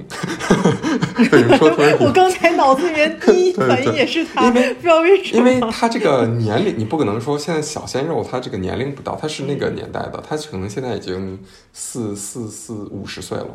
[1.18, 1.92] 为什么说突然？
[1.98, 11.36] 我刚才脑子里面第一反应也是他，因为不知道为什么，因为他这个年龄，你不可能说现在小鲜肉他这个年龄不到，他是那个年代的，他可能现在已经
[11.72, 13.48] 四四四五十岁了，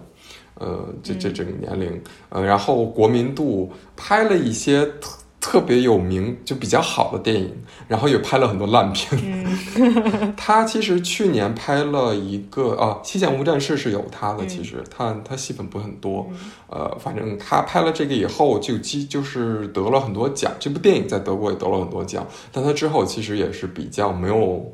[0.55, 5.11] 呃，这这这个年龄，呃，然后国民度拍了一些特
[5.45, 7.53] 特别有名就比较好的电影，
[7.87, 9.21] 然后也拍了很多烂片。
[9.23, 16.27] 嗯、 他其实去年拍了一个啊，《七剑无战事》是有他的，其实他他戏份不很多，
[16.67, 20.51] 呃，反正他拍了这个以后就基就是得了很多奖。
[20.59, 24.73] 这部电影在德国也得了很多奖，但他之后其实也是比较没有，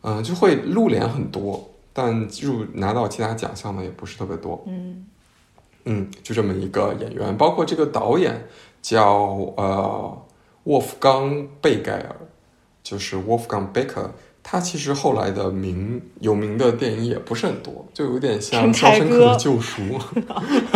[0.00, 4.64] 嗯、呃，就会露脸很多，但入拿到其他奖项的也不是特别多。
[4.66, 5.04] 嗯
[5.84, 8.48] 嗯，就这么一个演员，包括这个导演。
[8.82, 9.06] 叫
[9.56, 10.22] 呃
[10.64, 12.16] 沃夫冈贝盖尔，
[12.82, 14.10] 就是 Wolfgang Becker。
[14.42, 19.82] 他其实后来的名有名的电影也不是很多，就有点像《肖申克的救赎》。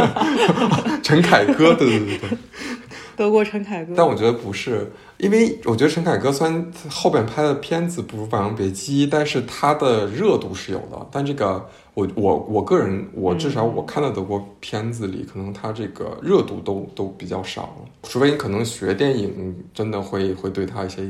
[1.03, 2.39] 陈凯歌，对对对对，
[3.17, 3.95] 德国陈凯歌。
[3.97, 11.07] 但我觉得不是，因为我觉得陈凯歌虽然后边拍的片子不如《霸王别姬》，但是他的热度是有的。
[11.11, 17.89] 但这个我我我个人，我至少我看的德国片子里，可能他这个热度都都比较少了。
[18.03, 21.09] 除非你可能学电影，真的会会对他一些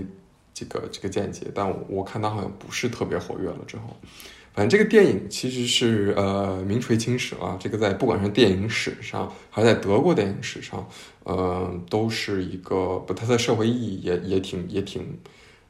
[0.52, 1.46] 这个这个见解。
[1.54, 3.84] 但我我看他好像不是特别活跃了之后。
[4.52, 10.86] 反正这个电影其实是呃名垂青史了，这个在不管是电影史上，还是在德国电影史上，
[11.24, 15.18] 呃，都是一个不，它的社会意义也也挺也挺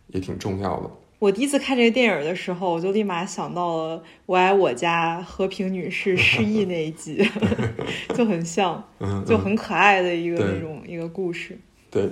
[0.08, 0.90] 也挺重要的。
[1.24, 3.96] 我第一次看这个电影的时候，我就立马想到了
[4.26, 7.26] 《我爱我家》和平女士失忆那一集，
[8.14, 8.84] 就很像，
[9.26, 11.58] 就很可爱的一个那种一个故事。
[11.90, 12.10] 对，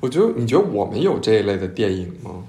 [0.00, 2.44] 我觉得你觉得我们有这一类的电影吗？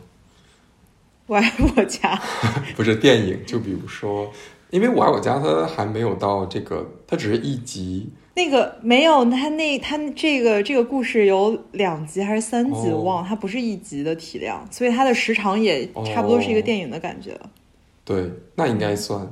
[1.28, 2.22] 我爱我家
[2.76, 4.30] 不是电影，就比如说，
[4.72, 8.10] 因为我爱我家，它还没有到这个，它只是一集。
[8.36, 17.49] 那个没有，他那他这个这个故事有两集还是三集，哦我忘了，它不是一集的体量，所以它的时长也差不多是一个电影的感觉了。
[18.03, 19.27] 对，那应该算，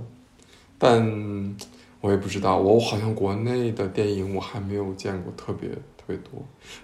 [0.77, 1.55] 但
[1.99, 6.33] 我也不知道，我好像国内的电影我还没有见过特别特别多。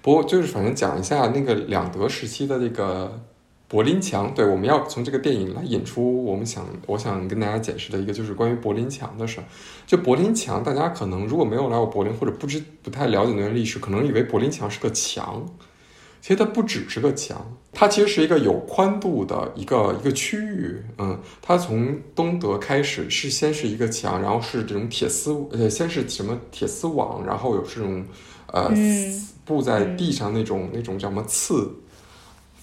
[0.02, 3.20] 不过就是反正讲一下那个两德时期的这个
[3.68, 9.44] 柏林墙，对，我们要从这个电影来引出我们想我想跟大家解释的一个就是关于柏林墙的事儿。
[9.86, 15.46] 就柏林墙，大家可能如果没有来过柏林或者不知不太了解那段历史，可能以为柏林墙是个墙。
[16.20, 20.76] 其实它不只是个墙，它其实是一个有宽度的一个一个区域。
[20.98, 28.04] 嗯，它从东德开始是先是一个墙，然后是这种铁丝，呃，先是什么铁丝网，然后有这种
[28.52, 28.70] 呃
[29.46, 31.72] 布在地上那种那种叫什么刺，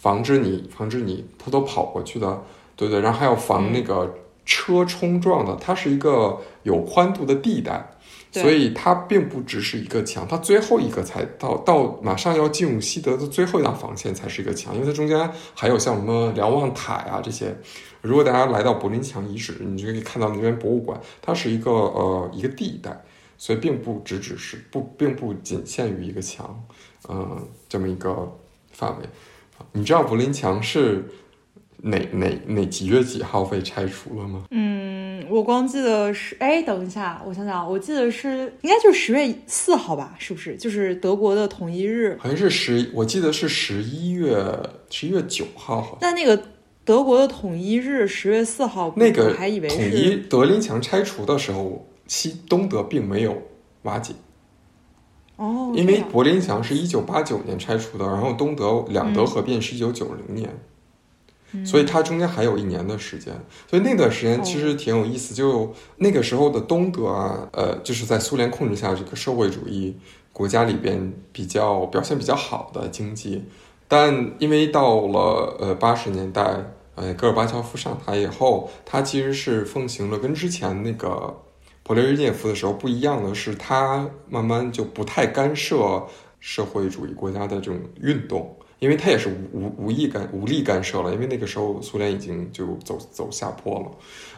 [0.05, 2.43] 防止你防止你偷偷跑过去的，
[2.77, 7.91] 对对，然后还要防那个车冲撞的，它是一个有宽度的地带。
[8.43, 17.57] 所以它并不只是一个墙，它最后一个才到到马上要进入西德的最后一道防线才是一个墙，因为它中间还有像什么瞭望塔呀这些。
[18.03, 23.01] 如果大家来到柏林墙遗址，你就可以看到那边博物馆，它是一个呃一个地带，
[23.39, 26.61] 所以并不只只是不并不仅限于一个墙，
[27.09, 28.37] 嗯，这么一个
[28.73, 29.07] 范围。
[29.75, 31.05] 你知道柏林墙是
[31.79, 34.45] 哪哪哪几月几号被拆除了吗？
[34.51, 35.05] 嗯。
[35.31, 40.55] 我光记得是，哎，等一下，我想想，我记得是应该就是十月四号吧，是不是？
[40.57, 44.37] 就是德国的统一日，好像是十，我记得是十一月
[44.91, 45.97] 十一月九号。
[46.03, 46.41] 那那个
[46.85, 53.43] 德国的统一日十月四号，那个还以为统一柏林墙拆除的时候，西东德并没有
[53.83, 54.13] 瓦解。
[55.37, 60.49] 哦，因为柏林墙是一九八九年拆除的，然后东德两德合并是一九九零年。
[61.65, 63.33] 所以它中间还有一年的时间，
[63.71, 65.33] 所以那段时间其实挺有意思。
[65.33, 69.97] 就那个时候的东德啊，呃，就是在苏联控制下，这个社会主义
[70.33, 73.45] 国家里边比较表现比较好的经济。
[73.87, 76.57] 但因为到了呃八十年代，
[76.97, 81.33] 呃戈尔巴乔夫上台以后，他其实是奉行了跟之前那个
[81.85, 86.07] 勃列日涅夫的时候不一样的是，他慢慢就不太干涉
[86.41, 88.57] 社会主义国家的这种运动。
[88.81, 93.91] 因为他也是无无无意干无力干涉了，因为那个时候苏联已经就走走下坡了，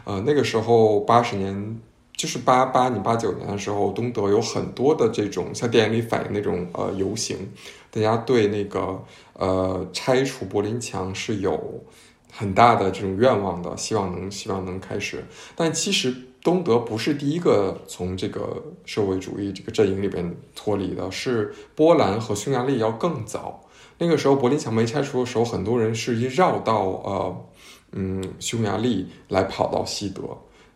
[0.05, 1.81] 呃，那个时候八十年
[2.15, 7.51] 就是八八年八九年的时候，东德有很多的这种像电影里反映那种呃游行，
[7.91, 11.83] 大家对那个呃拆除柏林墙是有
[12.31, 15.25] 很大的这种愿望的，希望能希望能开始。
[15.57, 16.15] 但其实
[16.47, 23.67] 东德不是第一个从这个社会主义这个阵营里边脱离的，是波兰和匈牙利要更早。
[23.97, 27.45] 那个时候柏林墙没拆除的时候，很多人是一绕到呃，
[27.91, 30.21] 嗯，匈牙利来跑到西德。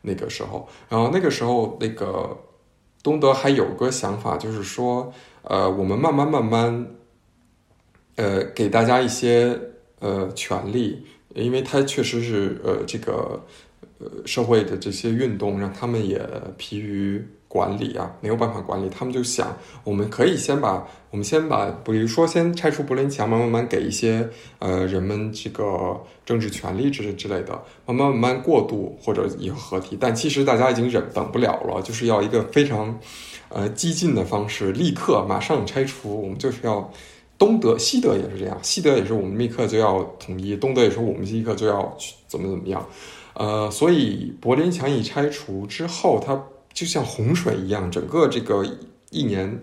[0.02, 2.38] 那个时候，然后那个时候，那个
[3.02, 5.14] 东德还有个想法，就是说，
[5.44, 6.86] 呃，我们慢慢慢慢，
[8.18, 9.58] 呃，给大家一些
[10.00, 13.42] 呃权利，因为他确实是呃这个
[14.00, 16.22] 呃社会的这些运动，让他们也
[16.58, 17.26] 疲于。
[17.52, 24.26] 管理啊，没有办法管理，他们就想，我们可以先把，我们先把，比如说先拆除柏林墙，慢慢慢给一些
[24.60, 29.98] 呃人们这个政治权利之之类的，慢慢慢慢过渡或者以后合体。
[30.00, 32.98] 但其实大家已经忍等不了了，就是要一个非常
[33.50, 36.22] 呃激进的方式，立刻马上拆除。
[36.22, 36.90] 我们就是要
[37.38, 42.88] 东德、西德也是这样，西德也是我们立刻就要统一，东德也是我们立刻就要去怎么怎么样。
[43.34, 46.42] 呃，所以柏林墙一拆除之后，它。
[46.74, 48.66] 就像洪水一样，整个这个
[49.10, 49.62] 一年，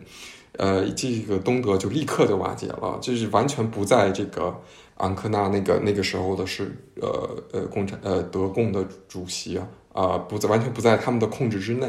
[0.59, 4.55] 呃，这个东德就立刻就瓦解了，就是完全不在这个
[4.95, 11.89] 安科纳那个那个时候的是呃呃共产呃德共的主席啊啊不在完全不在他们的控制之内，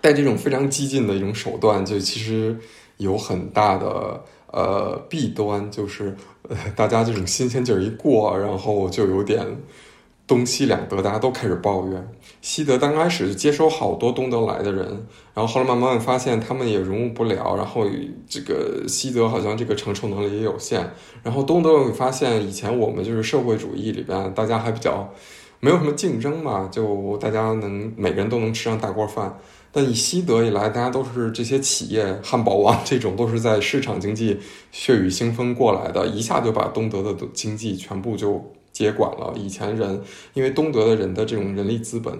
[0.00, 2.56] 但这种非常激进的一种手段，就其实
[2.98, 4.22] 有很大的
[4.52, 6.16] 呃弊端，就是
[6.48, 9.44] 呃大家这种新鲜劲儿一过，然后就有点。
[10.30, 12.08] 东西两德，大家都开始抱怨。
[12.40, 14.86] 西德刚开始接收好多东德来的人，
[15.34, 17.84] 然后后来慢慢发现他们也融入不了，然后
[18.28, 20.88] 这个西德好像这个承受能力也有限。
[21.24, 25.12] 然后东德会发现，以前我们就是社会主义里边，大家还比较
[25.58, 29.36] 没有什么竞争嘛，就大家能每个人都能吃上大锅饭。
[29.72, 34.38] 但以西德以来，大家都是这些企业，汉堡王这种都是在市场经济
[34.70, 38.52] 血雨腥风过来的，一下就把东德的经济全部就。
[38.72, 40.02] 接管了以前人，
[40.34, 42.18] 因为东德的人的这种人力资本，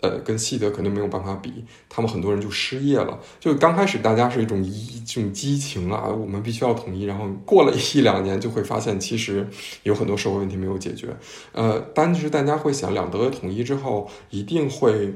[0.00, 3.18] 呃，跟西德肯定没有办法比，他们很多人就失业了。
[3.38, 7.04] 就刚开始大家是一种一这种激情啊，我们必须要统一。
[7.04, 9.46] 然后过了一两年，就会发现其实
[9.82, 11.14] 有很多社会问题没有解决。
[11.52, 15.14] 呃，但是大家会想，两德统一之后一定会，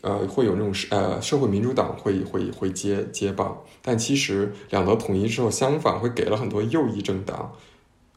[0.00, 3.56] 呃，会有那种呃社会民主党会会会接接棒。
[3.82, 7.52] 但其实两德统一之后，相反会给了很多右翼政党。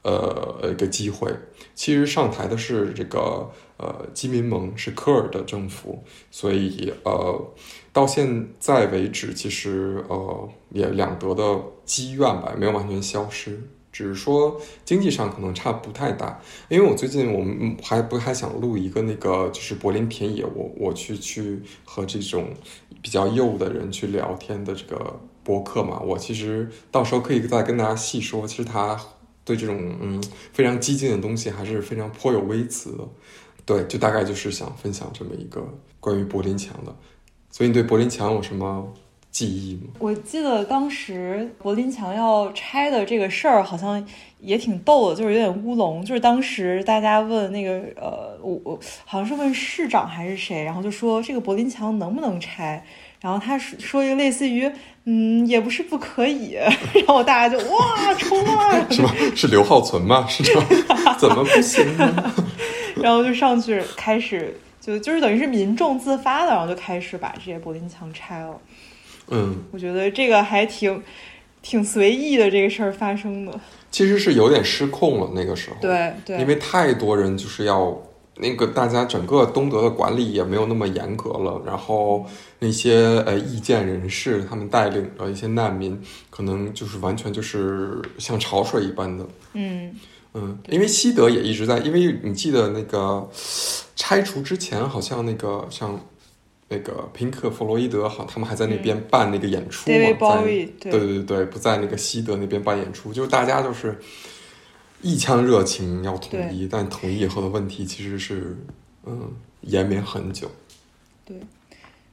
[0.03, 1.31] 呃一个机会。
[1.73, 7.53] 其实上台的是这个呃基民盟，是科尔的政府，所以呃
[7.91, 13.61] 到现在为止，其实呃也两德的积怨吧没有完全消失。
[13.91, 22.53] 只是说经济上可能差不太大，因为我最近我们还不还想录一个那个就是柏林田野，我我去去和这种
[23.01, 28.97] 比较右的人去聊天的这个博客嘛，我其实到时候可以再跟大家细说，其实他
[29.51, 30.23] 对这种嗯
[30.53, 33.03] 非常激进的东西还是非常颇有微词的，
[33.65, 35.61] 对，就大概就是想分享这么一个
[35.99, 36.95] 关于柏林墙的，
[37.49, 38.93] 所以你对柏林墙有什么？
[39.31, 39.93] 记忆吗？
[39.99, 44.05] 我记得当时柏林墙要拆的这个事儿，好像
[44.41, 46.03] 也挺逗的，就是有点乌龙。
[46.03, 52.85] 就是当时大家问那个呃，我我好像是问市长还是谁，然后就说这个柏林墙能不能拆，
[53.21, 54.69] 然后他说说一个类似于
[55.05, 56.53] 嗯，也不是不可以，
[56.93, 58.85] 然后大家就哇冲啊！
[58.91, 59.11] 是吗？
[59.35, 60.25] 是刘浩存吗？
[60.27, 60.65] 是吗？
[61.19, 62.33] 怎么不行呢？
[62.95, 68.57] 然后就上去开始就就是等于是民众自发的，然后就开始把这些柏林墙拆了。
[69.29, 71.01] 嗯，我觉得这个还挺
[71.61, 73.59] 挺随意的，这个事儿发生的，
[73.91, 77.97] 其实是有点失控了那个时候，对对，因为太多人就是要
[78.37, 82.25] 那个大家整个东德的管理也没有那么严格了，然后
[82.59, 89.95] 那些呃意见人士他们带领的一些难民，可能就是完全就是像潮水一般的，嗯
[90.33, 93.29] 嗯，因为西德也一直在，因为你记得那个
[93.95, 95.99] 拆除之前，好像那个像。
[96.73, 99.97] 那个平克·弗洛伊德好，他们还在那边办那个演出嘛？
[100.87, 103.99] 在对对对，不在那个西德那边办演出，就是大家就是
[105.01, 108.57] 一腔热情要统一，但统一以后的问题其实是
[109.05, 109.31] 嗯
[109.61, 110.49] 延绵很久。
[111.25, 111.37] 对，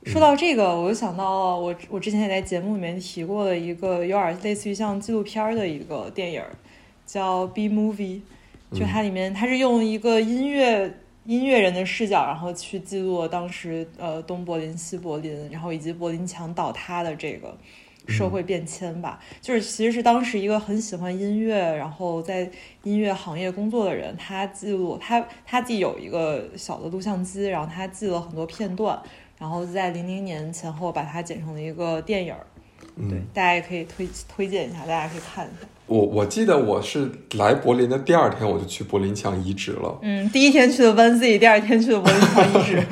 [0.05, 6.43] 说到这个，我就想到了我我之前也在节目里面提过的一个有点类似于像纪录片的一个电影，
[7.07, 8.21] 叫《B Movie》，
[8.79, 10.99] 就它里面它是用一个音乐。
[11.25, 17.55] 音乐人的视角，然后去记录当时呃东柏林、西柏林，然后以及柏林墙倒塌的这个
[18.09, 19.21] 社会变迁吧。
[19.41, 22.51] 就是其实是当时一个很喜欢音乐，然后在
[22.83, 29.01] 音乐行业工作的人，他记录他他自己有一个小的录像机，然后他记了很多片段，
[29.39, 32.47] 然后在零零年前后把它剪成了一个电影儿。
[33.09, 35.69] 对，大家也可以推推荐一下，大家可以看一下。
[35.87, 39.99] 我我记得我是来柏林的第二天，我就去柏林墙遗址了。
[40.03, 42.87] 嗯，第一天去的 One Z，第二天去的柏林墙遗址。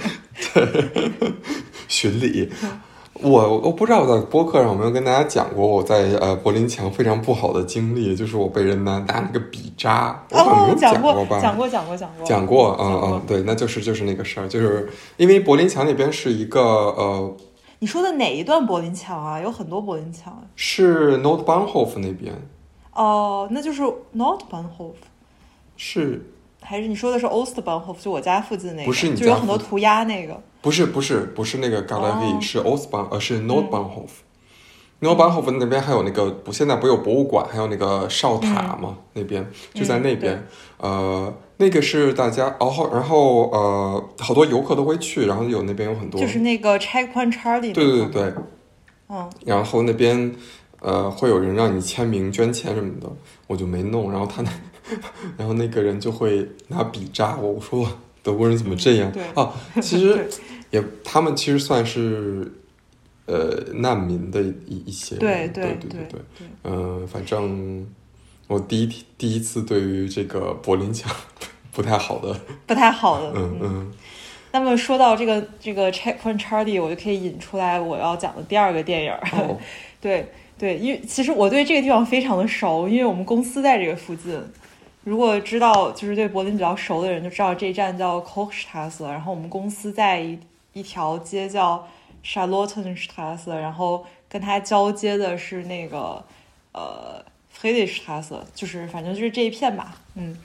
[0.54, 1.32] 对，
[1.88, 2.48] 巡礼。
[3.22, 10.22] 我我不知道我在播客上有没有跟大家讲过我在呃柏林墙非常不好的经历，就是我被人拿拿那个笔扎。
[10.30, 11.40] 哦，讲过吧？
[11.40, 12.26] 讲过，讲过，讲过。
[12.26, 17.36] 讲过，嗯嗯，对，那就是就是那个事儿，就是因为柏林墙那边是一个呃。
[17.78, 19.40] 你说的哪一段柏林墙啊？
[19.40, 20.42] 有很多柏林墙。
[20.54, 22.34] 是 Nordbahnhof 那边。
[22.92, 23.82] 哦，那就是
[24.16, 24.94] Nordbahnhof。
[25.76, 26.30] 是。
[26.60, 27.96] 还是你说的是 Ostbahnhof？
[28.00, 28.86] 就我家附近那个。
[28.86, 30.40] 不是你就有很多涂鸦那个。
[30.60, 34.10] 不是不是不是那个 Galerie，是 Ostbahn，呃是 Nordbahnhof。
[35.00, 38.96] Nordbahnhof 那边还有那个不现在不有博物馆，还有那个哨塔嘛？
[39.12, 40.46] 那边就在那边，
[40.78, 41.32] 呃。
[41.58, 46.78] 那个是大家，然后然后呃，好多游客都会去，然后有那边有很多，就是那个
[47.72, 48.34] 对对对，
[49.08, 50.36] 嗯，然后那边
[50.80, 53.10] 呃会有人让你签名、捐钱什么的，
[53.46, 54.50] 我就没弄，然后他那，
[55.36, 57.86] 然后那个人就会拿笔扎我，我说
[58.22, 59.10] 德国人怎么这样？
[59.12, 60.28] 对啊，其实
[60.70, 62.50] 也他们其实算是
[63.26, 66.20] 呃难民的一一些，对对对对对，
[66.64, 67.86] 嗯，反正。
[68.48, 71.10] 我第一第一次对于这个柏林墙
[71.72, 72.32] 不太好的，
[72.64, 73.92] 不太好的，嗯嗯。
[74.52, 79.12] 那么说到这个这个 Checkpoint Charlie，我就可以引出来我要讲的第二个电影。
[80.00, 84.40] 对对，因为其实我对这个地方非常的熟，因为我们公司在这个附近。
[85.06, 90.36] 如果知道就是对柏林比较熟的人就知道这一站叫 Kochstrasse，然后我们公司在一
[90.72, 91.86] 一条街叫
[92.24, 96.24] Charlottenstrasse，然后跟它交接的是那个
[96.72, 97.24] 呃。
[97.58, 100.36] 黑的是他色，就是反正就是这一片吧，嗯。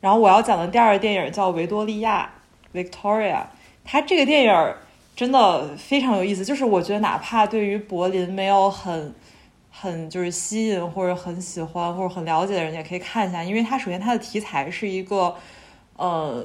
[0.00, 2.30] 然后我要讲的第二个电影叫《维多利亚》
[2.78, 3.42] （Victoria），
[3.84, 4.74] 它这个电影
[5.16, 6.44] 真的非常有意思。
[6.44, 9.12] 就是我觉得，哪怕对于柏林没有很、
[9.80, 15.34] 很就是吸引或者很喜欢或者很了解的人，也可以看一下，因为它首先它的题材是一个，
[15.96, 16.44] 呃。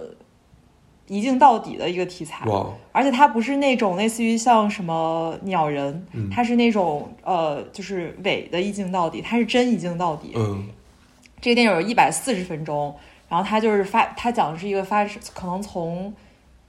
[1.05, 2.45] 一镜到底的一个题材，
[2.93, 10.31] 而且它不是那种类似于像什么鸟人，它是那种呃，就是伪的一镜到底，它是真一镜到底。
[10.33, 10.65] 嗯，
[11.41, 12.95] 这个电影有一百四十分钟，
[13.27, 16.11] 然后它就是发，它讲的是一个发，可能从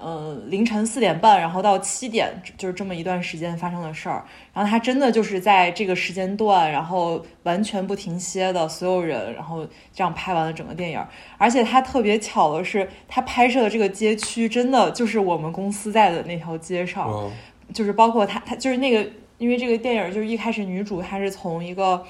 [0.04, 4.22] 呃，凌晨四点半，然后到七点，就是这么一段时间发生的事儿。
[4.52, 11.02] 然后他真的就是在这个时间段，然后完全不停歇的所有人，然后这样拍完了整个电影。
[11.38, 17.30] 而且他特别巧的是，他拍摄的这个街区真的就是我们公司在的那条街上，
[17.72, 22.04] 就是包括他，他就是那个，因为这个电影就是一开始女主她是从一个。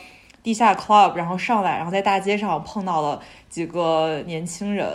[0.45, 3.19] 地下 club，然后上来，然后在大街上碰到了
[3.49, 4.87] 几个年轻人，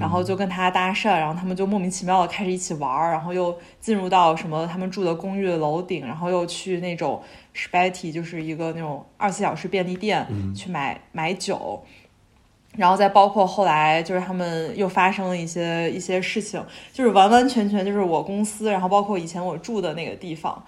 [0.00, 7.22] 然后就跟他搭讪，然后他们就莫名其妙的开始一起玩儿，然后又进入到什么他们住的公寓的楼顶，然后又去那种
[7.54, 11.84] s p a t y 就是一个那种二十四小时便利店去买买酒，
[12.72, 16.60] 然后再包括后来就是他们又发生了一些一些事情，
[16.92, 20.64] 就是完完全全就是我公司，然后包括以前我住的那个地方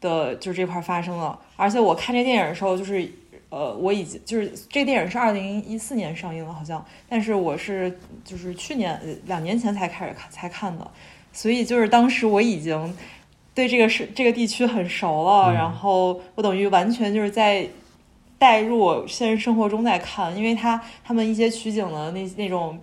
[0.00, 3.12] 的，就这块发生了，而且我看这电影的时候就是。
[3.52, 10.90] 呃，我已经就是这个电影是二零一四年上映的，好像，但是我是就是去年两年前才开始看才看的，
[11.34, 12.96] 所以就是当时我已经
[13.54, 17.68] 对这个是这个地区很熟了，然后我等于完全就是在
[18.38, 22.78] 带入我现实生活中在看，因为他他们一些取景的那那种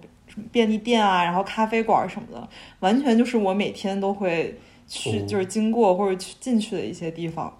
[0.51, 2.47] 便利店啊，然后咖啡馆什么的，
[2.81, 4.55] 完全就是我每天都会
[4.87, 7.51] 去就是经过或者去进去的一些地方。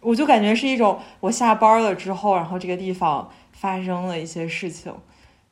[0.00, 4.94] 我就感觉是一种我下班了之后，然后这个地方发生了一些事情，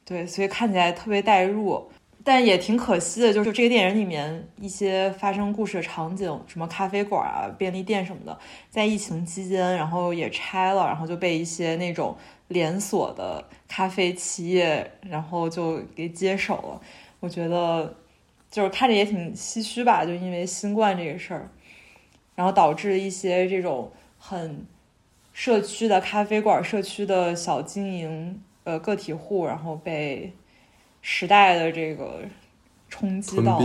[0.05, 1.90] 对，所以看起来特别代入，
[2.24, 8.38] 但也挺可惜的，就是这个电影里面一些发生故事的场景，什么咖啡馆啊、便利店什么的，
[8.70, 12.16] 在疫情期间，然后也拆了，然后就被一些那种
[12.49, 16.80] 连锁的咖啡企业，然后就给接手了。
[17.20, 17.94] 我觉得
[18.51, 21.51] 就是看着也挺唏嘘吧，就因为新冠这个事儿，
[22.34, 23.92] 然后导致一些这种。
[24.29, 24.66] 很
[25.33, 30.35] 社区的咖啡馆，社区的小经营，呃，个体户，然后被
[31.01, 32.20] 时代的这个
[32.91, 33.59] 冲击到，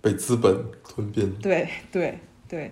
[0.00, 1.34] 被资本吞并。
[1.40, 2.16] 对对
[2.48, 2.70] 对，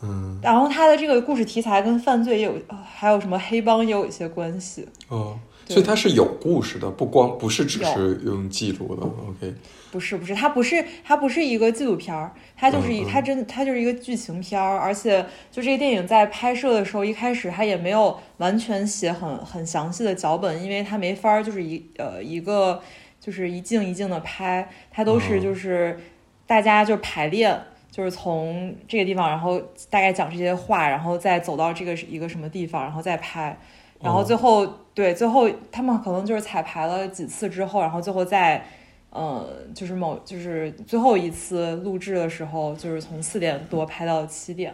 [0.00, 0.38] 嗯。
[0.40, 4.88] 然后他的这个故事题材跟犯罪也有，还有什么黑帮也有一些关系。
[5.08, 5.36] 哦，
[5.68, 9.02] 所以它是有故事的，不光不是只是用记录的。
[9.02, 9.54] OK。
[9.90, 22.82] 不是不是，它不是它不是一个纪录片儿，它就是一它真它就是一个剧情片儿，而且就这个电影在拍摄的时候，一开始它也没有完全写很很详细的脚本，因为它没法儿就是一呃一个
[23.18, 25.98] 就是一镜一镜的拍，它都是就是
[26.46, 27.58] 大家就排练，
[27.90, 29.58] 就是从这个地方，然后
[29.88, 33.58] 大概讲这些话，然后再走到这个一个什么地方，然后再拍，
[34.02, 34.66] 然后最后
[34.98, 38.64] 对最后他们可能就是彩排了几次之后，然后最后在。
[39.10, 44.72] 呃，就是某就是最后一次录制的时候，就是从四点多拍到七点，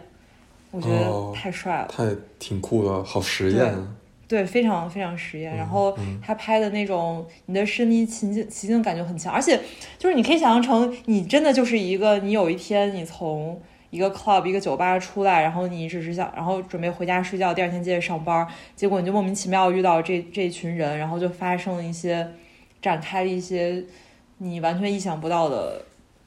[0.71, 2.03] 我觉得太帅了，太
[2.37, 3.73] 挺酷的，好实验，
[4.27, 5.55] 对，非常非常实验。
[5.55, 9.57] 然后他拍的那种，你的身临其境，其境感觉很强，而且
[9.97, 13.59] 就是你可以想象成，你真的就是一个，你有一天你从
[13.95, 22.27] 一个 club 一个酒吧出来，然后你只是想，然后准备回家睡觉，第二天接着上班，结果你就莫名其妙遇到这这群人，然后就发生了一些，
[22.81, 23.83] 展开了一些。
[24.39, 25.81] 你完全意想不到的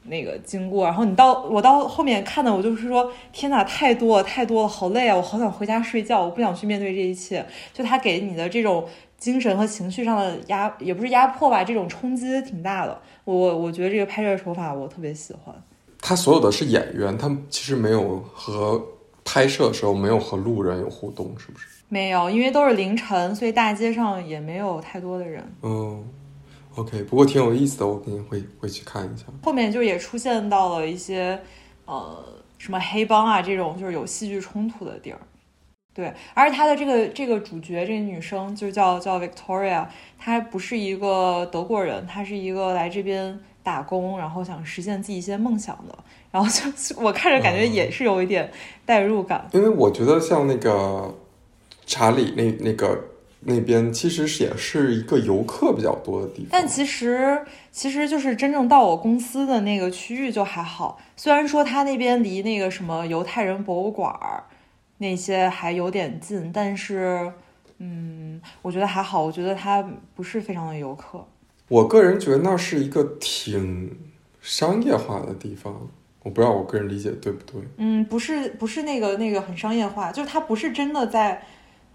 [0.05, 5.15] 那个经过，然后你到我到后面看的，我就是说，天哪，太多了，太多了，好累啊！
[5.15, 7.45] 我好想回家睡觉，我不想去面对这一切。
[7.75, 8.87] 就他给你的这种
[9.19, 12.99] 精神和情绪上的压，也不是压迫吧，这种冲击挺大的。
[13.25, 15.55] 我我觉得这个拍摄手法我特别喜欢。
[16.01, 18.83] 他所有的是演员，他其实没有和
[19.25, 21.67] 拍摄的时候没有和路人有互动，是不是？
[21.89, 25.45] 没有，因为都是凌晨，所以大街上也没有太多的人。
[25.63, 26.05] 嗯。
[26.77, 29.25] OK，不过挺有意思的，我肯定会会去看一下。
[29.43, 31.37] 后面就也出现到了一些，
[31.87, 32.25] 呃，
[32.57, 35.19] 什么黑帮啊这种，就是有戏剧冲突的地儿。
[35.93, 39.85] 对，而且他的这个这个主角这个女生就叫叫 Victoria，
[40.17, 43.37] 她不是一个德国人，她是一个来这边
[43.69, 45.95] 打工，然后想实现自己一些梦想的。
[46.31, 46.63] 然后就
[47.03, 48.51] 我看着感觉也是有一点
[48.87, 51.15] 代入感，因为我觉得像那个
[51.87, 53.05] 查理那那个。
[53.43, 57.41] 那边其实也是一个游客比较多的地方，但其实
[57.71, 60.99] 其实就是真正到我公司的那个区域就还好。
[61.17, 64.13] 虽然说他那边离那个什么犹太人博物馆
[64.99, 67.33] 那些还有点近，但是
[67.79, 69.23] 嗯，我觉得还好。
[69.23, 71.25] 我觉得他不是非常的游客。
[71.69, 73.97] 我个人觉得那是一个挺
[74.41, 75.89] 商业化的地方，
[76.23, 77.61] 我不知道我个人理解对不对。
[77.77, 81.43] 嗯，不是不是那个那个很商业化，就是它不是真的在。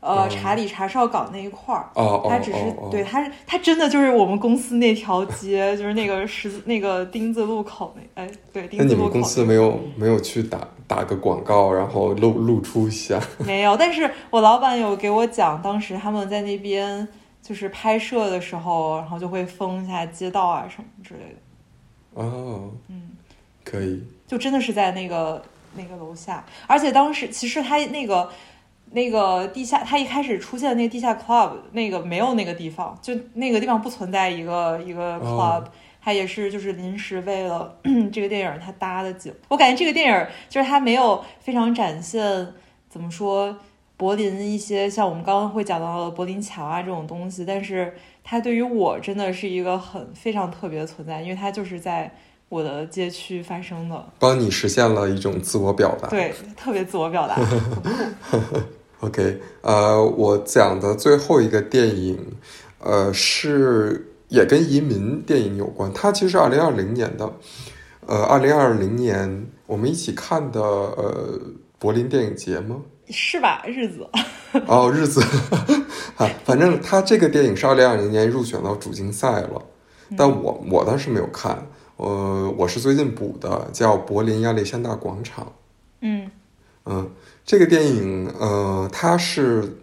[0.05, 1.89] 呃，查理查哨岗那一块儿，
[2.28, 2.57] 他只是
[2.91, 9.07] 对，他是他真的就是我们公司那条街，就是那个十字那个丁字路口那，哎，对，丁字路口。
[9.07, 13.17] 那你们公司没有没有去打打个广告，然后露露出一下？
[13.45, 17.07] 没有，但是我老板有给我讲，当时他们在那边
[17.44, 22.22] 就是拍摄的时候，然后就会封一下街道啊什么之类的。
[22.22, 23.10] 哦，嗯，
[23.66, 25.44] 可以，就真的是在那个
[25.76, 28.32] 那个楼下，而且当时其实他那个
[28.91, 35.66] 那个地下，他一开始出现的那个地下 club 那个没有那个地方，就那个地方不存在一个一个 club，、
[36.02, 37.78] 它也是就是临时为了
[38.14, 39.34] 这个电影他搭的景。
[39.48, 42.54] 我感觉这个电影就是他没有非常展现
[42.88, 43.58] 怎么说
[44.04, 52.14] 柏林一些像我们刚刚会讲到的柏林墙啊这种东西，但是它对于我真的是一个很非常特别的存在，因为它就是在
[52.49, 56.10] 我的街区发生的，帮你实现了一种自我表达。
[56.10, 57.39] 对，特别自我表达。
[58.99, 62.20] OK，呃，我讲的最后一个电影，
[62.80, 65.89] 呃，是也跟移民电影有关。
[65.93, 67.32] 它其实是二零二零年的，
[68.06, 71.39] 呃，二零二零年我们一起看的，呃，
[71.80, 72.82] 柏林电影节吗？
[73.10, 73.64] 是吧？
[73.68, 74.08] 日子，
[74.68, 75.22] 哦，日子，
[76.16, 79.62] 啊， 反正他这个电影是二零二零年入选到主竞赛了，
[80.18, 85.45] 但我我当时没有看，呃，我是最近补的，叫《柏林亚历山大广场》。
[86.01, 86.32] 嗯
[86.86, 87.10] 嗯，
[87.45, 89.78] 这个电影，呃，它是，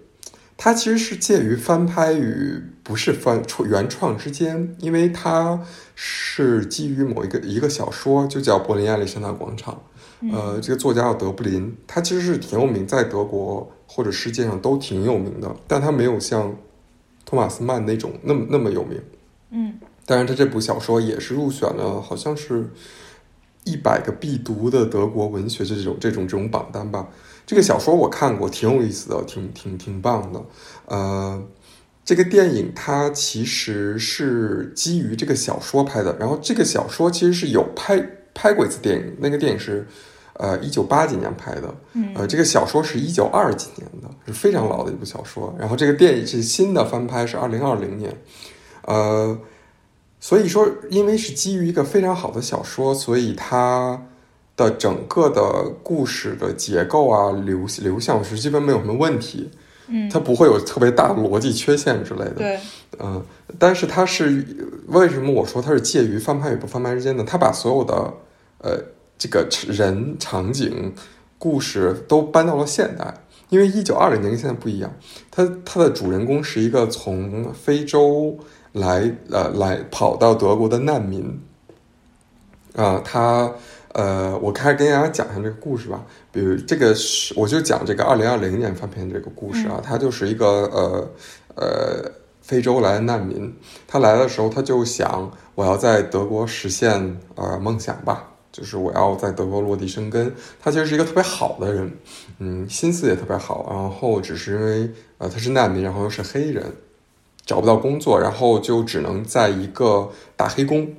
[0.57, 5.61] 它其实是介于翻拍与不是翻创原创之间，因为它
[5.95, 9.75] 是基于某一个一个小说，就叫《柏林亚历山大广场》。
[10.33, 16.55] 呃，这个作家叫德布林，他其实是挺有名，在德国或者世界上都挺有名的，但他没有像
[17.25, 19.01] 托马斯曼那种那么那么有名。
[19.51, 19.75] 嗯
[20.07, 22.69] 当然，他这部小说也是入选了，好像是
[23.65, 27.09] 一百个必读的德国文学这种这种这种榜单吧。
[27.47, 30.45] 这个小说我看过，挺有意思的，挺挺挺棒的。
[30.87, 31.43] 呃，
[32.05, 38.05] 这个电影它其实是基于这个小说拍的，然后这个小说其实是有拍
[38.35, 39.87] 拍过一次电影，那个电影是
[40.41, 45.55] 呃一九八几年拍的，嗯呃，这个小说是一九二几年的，是非常老的一部小说。
[45.59, 48.17] 然后这个电影是新的翻拍，是二零二零年，
[48.87, 49.39] 呃，
[50.19, 54.03] 所以说因为是基于一个非常好的小说，所以它
[54.57, 59.51] 的整个的故事的结构啊、流流向是基本没有什么问题，
[59.89, 62.35] 嗯，它不会有特别大的逻辑缺陷之类的。
[62.35, 62.59] 对，
[62.99, 63.23] 嗯，
[63.59, 64.47] 但是它是
[64.89, 67.23] 为什么我说它是介于翻拍与不翻拍之间的？
[67.25, 68.15] 它把所有的
[68.59, 68.79] 呃
[69.21, 70.95] 这个人场景
[71.39, 73.13] 故事都搬到了现代，
[73.51, 74.91] 因为一九二零年跟现在不一样，
[75.31, 78.39] 它它的主人公是一个从非洲
[78.73, 81.39] 来呃来跑到德国的难民，
[82.75, 83.53] 啊、他
[83.93, 86.03] 呃，我开始跟大家讲一下这个故事吧。
[86.33, 91.11] 比如这个是，我就讲这个二零二零年翻篇这个故事啊，他就是一个呃
[91.57, 93.53] 呃非洲来的难民，
[93.87, 100.33] 他来的时候他就想我要在德国实现呃梦想吧，就是我要在德国落地生根。
[100.61, 101.93] 他其实是一个特别好的人，
[102.39, 106.65] 嗯，心思也特别好，然后只是因为呃他是难民，然后又是黑人，
[107.45, 110.95] 找不到工作，然后就只能在一个打黑工。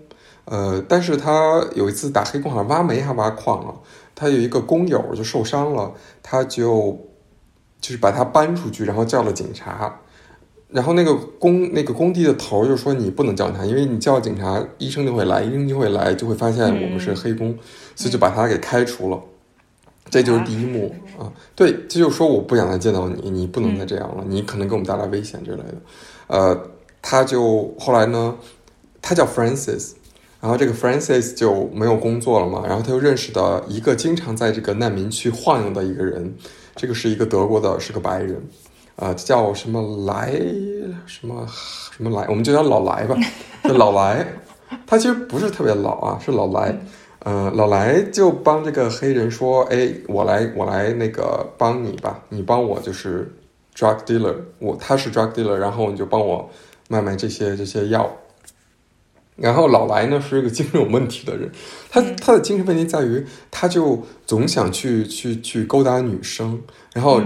[0.45, 3.75] 呃，但是他有一次打黑工，好像挖煤还挖矿了。
[4.15, 6.99] 他有一个工友就受伤了，他就
[7.79, 9.99] 就是把他搬出去，然后叫了警察。
[10.71, 17.57] 然后那个工那个工地的头就说你不能叫警察，因为你叫警察，医生就会来，医生就会来，就会发现我们是黑工，
[17.95, 19.21] 所以就把他给开除了。
[20.09, 25.75] 这就是第一幕啊，对，这就是说我不想再见到你，你不能再这样了，你可能给我们带来危险之类的。
[26.27, 26.61] 呃，
[27.01, 28.35] 他就后来呢，
[29.01, 29.91] 他叫 Francis，
[30.41, 36.33] 然后这个 Francis 就没有工作了嘛，然后他又认识的一个经常在这个难民区晃悠的一个人，
[36.75, 38.41] 这个是一个德国的，是个白人，
[39.01, 40.31] 呃，叫什么来
[41.07, 41.47] 什么
[41.91, 43.17] 什么来，我们就叫老来吧，
[43.63, 44.23] 就老来，
[44.85, 46.77] 他其实不是特别老啊，是老来。
[47.23, 53.31] 呃，老来就帮这个黑人说：“哎，我来，我来那个帮你吧，你帮我就是
[53.75, 56.49] drug dealer，我他是 drug dealer，然后你就帮我
[56.87, 58.11] 卖卖这些这些药。”
[59.37, 61.51] 然后老来呢是一个精神有问题的人，
[61.89, 66.61] 他他的精神问题在于，他就总想去去去勾搭女生，
[66.93, 67.21] 然后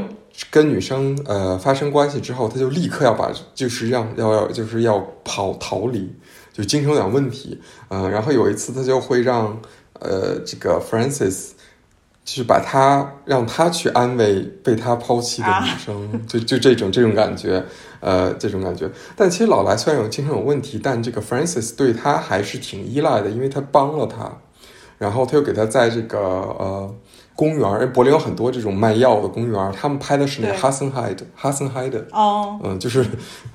[0.51, 6.13] 跟女生呃发生关系之后，他就立刻要把就是让要要就是要跑逃离，
[6.51, 7.61] 就精神有点问题。
[7.87, 9.59] 呃，然后有一次他就会让
[9.99, 11.51] 呃这个 Francis
[12.23, 17.63] 就是把他让他去安慰被他抛弃的女生，就就这种这种感觉，
[17.99, 18.89] 呃，这种感觉。
[19.15, 24.39] 但其实老莱虽然有精神有问题，但这个 Francis 对他还是挺依赖的，因为他帮了他，
[24.97, 26.95] 然后他又给他在这个呃
[27.35, 30.61] 公园，柏林有很多这种卖药的公园，他们拍的是那个对。
[30.61, 33.05] Hassenheide Hassenheide，哦，嗯、就是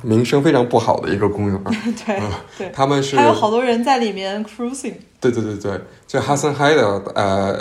[0.03, 1.65] 名声非常不好的一个公园。
[2.05, 2.21] 对
[2.59, 7.57] 对，他们是还有好多人在里面 cruising，对对对对，就哈森海德，呃，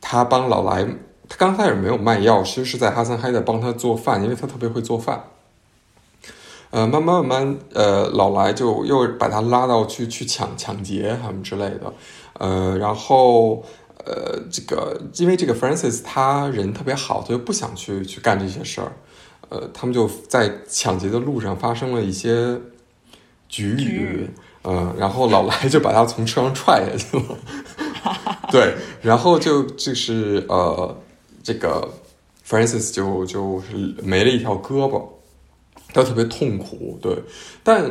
[0.00, 0.82] 他帮老莱，
[1.28, 5.22] 他刚开始没有卖药，其实是在哈森海德帮他做饭，因为他特别会做饭。
[6.70, 11.92] 呃，慢慢慢慢，呃，老来就又把他拉到去去抢抢劫他们之类的，
[12.34, 13.64] 呃，然后
[14.04, 18.92] 呃，这个因为这个 Francis 他人特别好，他就不想去去干这些事儿，
[19.48, 22.58] 呃，他们就在抢劫的路上发生了一些
[23.48, 24.30] 局局域域，
[24.64, 27.38] 嗯，然后老来就把他从车上踹下去了，
[28.52, 30.96] 对，然后就就是呃，
[31.42, 31.88] 这个
[32.46, 35.02] Francis 就就是没了一条胳膊。
[35.92, 37.16] 他特别痛苦，对，
[37.64, 37.82] 但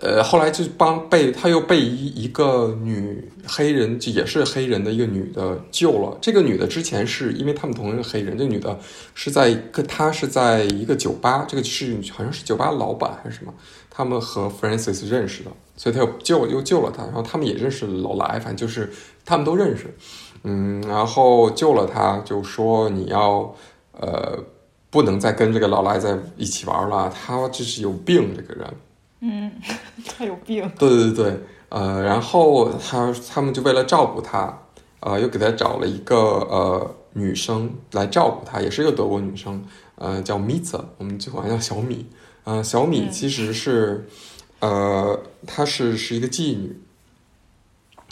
[0.00, 6.18] 呃，后来就帮被他又被一一个女黑人，就也是黑人的一个女的救了。
[6.20, 8.76] 这个女的之前是因为他们同一个黑人，这女的
[9.14, 13.54] 是在一个她是在一个酒吧，这个是好像是酒吧老板还是什么，
[13.88, 18.90] 他们和 Francis 认识的，所以他又救又救了他，然后他们也认识老来，反正就是
[19.24, 19.94] 他们都认识，
[20.42, 23.54] 嗯，然后救了他，就说你要
[23.92, 24.42] 呃。
[24.96, 28.74] 不能再跟这个老赖在一起玩了，他就是有病，这个人。
[29.20, 29.52] 嗯，
[30.08, 30.72] 他有病。
[30.78, 34.58] 对对对，呃，然后他他们就为了照顾他，
[35.00, 39.62] 呃，又给他找了一个呃女生来照顾他，也是一个德国女生，
[39.96, 42.06] 呃，叫米子，我们就管她叫小米。
[42.44, 44.08] 呃，小米其实是，
[44.60, 46.80] 呃，她是是一个妓女。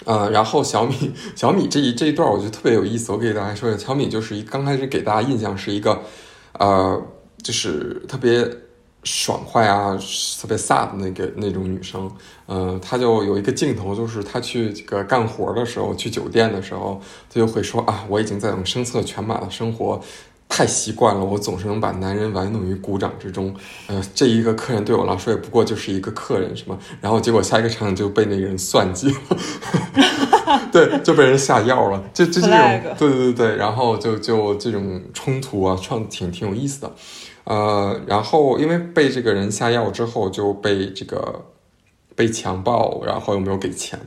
[0.05, 6.03] 呃，然后小米 小米这一这一段我觉得特别有意思，我给大家说一下，小米就是一刚开始给大家印象是一个。
[6.59, 7.02] 呃，
[7.42, 8.48] 就是特别
[9.02, 9.96] 爽快啊，
[10.40, 12.11] 特别飒的那个那种女生。
[12.46, 20.00] 嗯，她就有一个镜头，就是她去这个干活的时候，去酒店的时候，她就会说啊，我已经在我们声色犬马的生活
[20.49, 23.55] 太习惯了，我总是能把男人玩弄于股掌之中。
[23.88, 26.78] 呃，这一个客人对我来说也不过就是一个客人，什么？
[27.01, 29.16] 然后结果下一个场景就被那个人算计了。
[30.70, 36.92] 对，就被人下药了，就就这种，对对对对，然后就就这种冲突啊，创挺挺有意思的，
[37.45, 41.45] 呃，然后因为被这个人下药之后，就被这个
[42.16, 43.99] 被强暴，然后又没有给钱，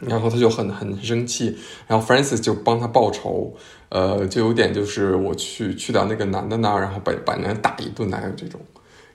[0.00, 3.54] 然后他就很很生气，然后 Francis 就帮他报仇，
[3.88, 8.60] 呃，就有点就是我去去到那个男的那儿，然后把把那人打一顿，那有这种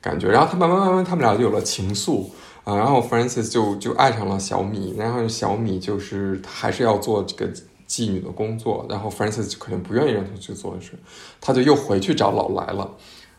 [0.02, 2.26] 感觉，然后他慢慢慢慢，他们俩就有了情愫。
[2.66, 7.48] 啊，然后 Francis 就就爱上了小米，然后小米就是还是要做这个
[7.88, 10.94] 妓女的工作，然后 Francis 就可能不愿意让他去做的事，
[11.40, 12.90] 他就又回去找老来了，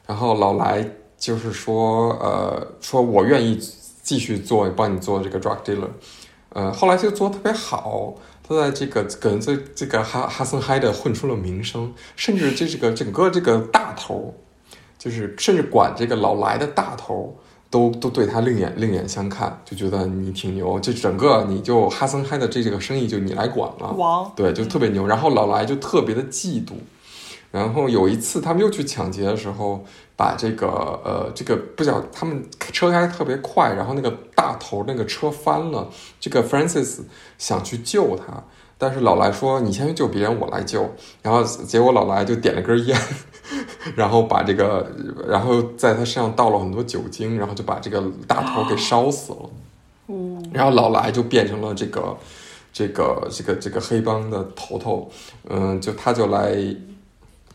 [0.07, 0.88] 然后老来
[1.18, 3.59] 就是说，呃，说我愿意
[4.05, 5.88] 继续做，帮你做这个 drug dealer，
[6.57, 14.33] 呃，后来就做特别好，他在这个跟这这个哈哈森嗨的混出了名声，甚至这这个整个这个大头，
[14.99, 17.37] 就是甚至管这个老来的大头。
[17.69, 25.05] 都都对他另眼另眼相看，就觉得你挺牛，就整个你就哈森嗨的这这个生意就你来管了，王对，就特别牛。
[25.05, 26.75] 然后老来就特别的嫉妒，
[27.51, 29.85] 然后有一次他们又去抢劫的时候，
[30.17, 30.67] 把这个
[31.05, 32.43] 呃这个不晓他们
[32.73, 35.89] 车开特别快，然后那个大头那个车翻了，
[36.19, 37.01] 这个 Francis
[37.39, 38.43] 想去救他。
[38.79, 40.87] 但是老来说：“你先去救别人，我来救。”
[41.23, 42.95] 然后结果老来就点了根烟，
[43.97, 44.87] 然后把这个，
[45.27, 49.39] 然后在他身上倒了很多酒精，然后就把这个大头给烧死了。
[50.53, 52.14] 然后老来就变成了这个，
[52.71, 55.11] 这个，这个，这个黑帮的头头。
[55.49, 56.55] 嗯，就他就来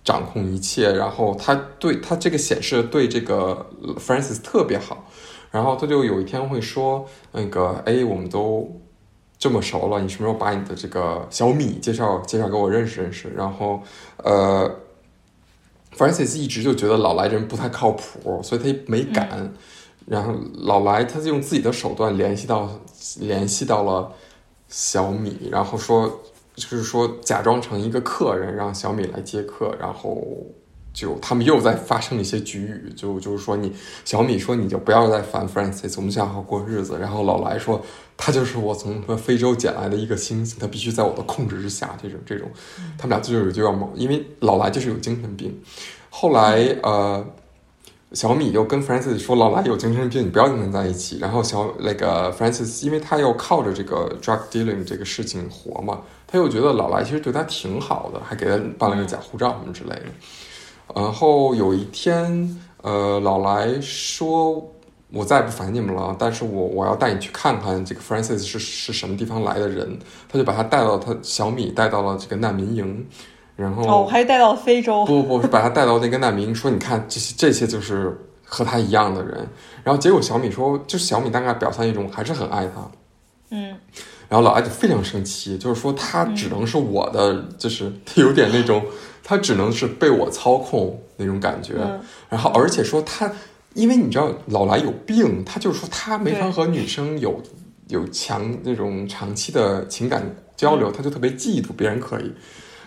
[0.04, 0.92] 掌控一切。
[0.94, 3.66] 然后他对他这个显示对这个
[3.98, 5.08] Francis 特别好。
[5.52, 8.70] 然后他就有一天会说：“那个，哎，我们都。”
[9.42, 13.28] 这么熟了，你什么时候把你的这个小米介绍介绍给我认识认识？
[13.36, 13.82] 然后，
[14.18, 14.72] 呃
[15.98, 19.52] ，Francis 一直就觉得老来人不太靠谱，所以他没敢。
[20.06, 22.70] 然后老来他就用自己的手段联系到
[23.20, 24.14] 联系到了
[24.68, 26.22] 小米，然后说
[26.56, 30.26] 就是说假装成一个客人，让小米来接客，然后。
[30.94, 33.72] 就他们又在发生一些局域，就就是说你
[34.04, 36.98] 小米说你就不要再烦 Francis，我们想好过日子。
[37.00, 37.82] 然后老来说
[38.18, 41.98] 他就是我从非洲捡来的一个星星，他必须在我的控制之下。
[42.04, 42.52] 这种这种，
[42.98, 45.58] 他们俩就是就要猛，因为老来就是有精神病。
[46.10, 47.26] 后来呃，
[48.14, 51.18] 小米又跟 Francis 说老来有精神病，你不要跟他在一起。
[51.20, 60.06] 然后小那个 Francis，因为他要靠着这个 drug dealing 这个事情活嘛，他又觉得老来其实对他挺好的，还给他办了个假护照什么之类的。
[60.94, 64.62] 然后有一天，呃，老来说
[65.14, 69.98] ：“我再也不烦你们了，但是我我要带你去看看这个 Francis 是是什么地方来的人。”
[70.28, 73.08] 他就把他带到他小米带到了这个难民营，
[73.56, 75.06] 然后哦，还带到非洲？
[75.06, 79.48] 不不不，是把他带到那个难民，说：“你看这些这些就是和他一样的人。”
[79.84, 82.92] 然后结果小米说：“就是小米大概表现一种还是很爱他。”
[83.52, 83.76] 嗯。
[84.30, 88.84] 然后老艾就非常生气，就是说他只能是我的，就是他有点那种。
[89.24, 91.76] 他只能是被我操控那种感觉，
[92.28, 93.32] 然后而且说他
[93.76, 97.40] 因为你知道老来有病，他就是说他没法和女生有
[97.88, 100.24] 有强那种长期的情感
[100.58, 102.34] 交流，他就特别嫉妒别人可以。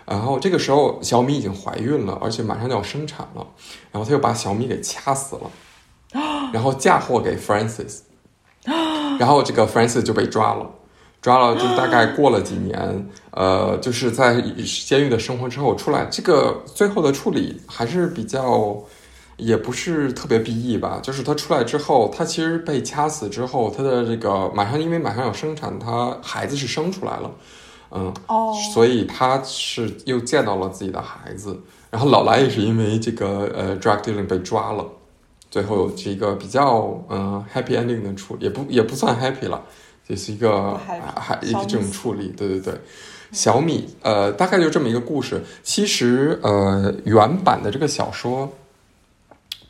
[0.07, 3.47] 然后这个时候小米已经怀孕了，而且马上就要生产了，
[3.91, 5.51] 然后他又把小米给掐死了，
[6.53, 8.01] 然后嫁祸给 Francis，
[9.19, 10.71] 然后这个 Francis 就被抓了。
[11.23, 14.39] 抓了，就大概过了几年，呃，就是在
[14.87, 18.77] 监狱的生活之后出来，这个最后的处理还是比较，
[19.39, 21.01] 也不是特别 B E 吧。
[21.03, 27.31] 就是他出来之后，他其实被掐死之后，他的这个马上因为马上要生产，他孩子是生出来了，
[27.95, 31.59] 嗯，哦，所以他是又见到了自己的孩子。
[31.91, 34.85] 然后老来也是因为这个呃 drug dealing 被抓了，
[35.51, 39.65] 最后有这个比较嗯、呃 happy ending 的处理，也不也不算 happy 了。
[40.07, 42.75] 也是一个还还一个这种处理，对对对。
[43.33, 45.43] 小米，呃，大概就这么一个故事。
[45.63, 48.53] 其实，呃，原版的这个小说，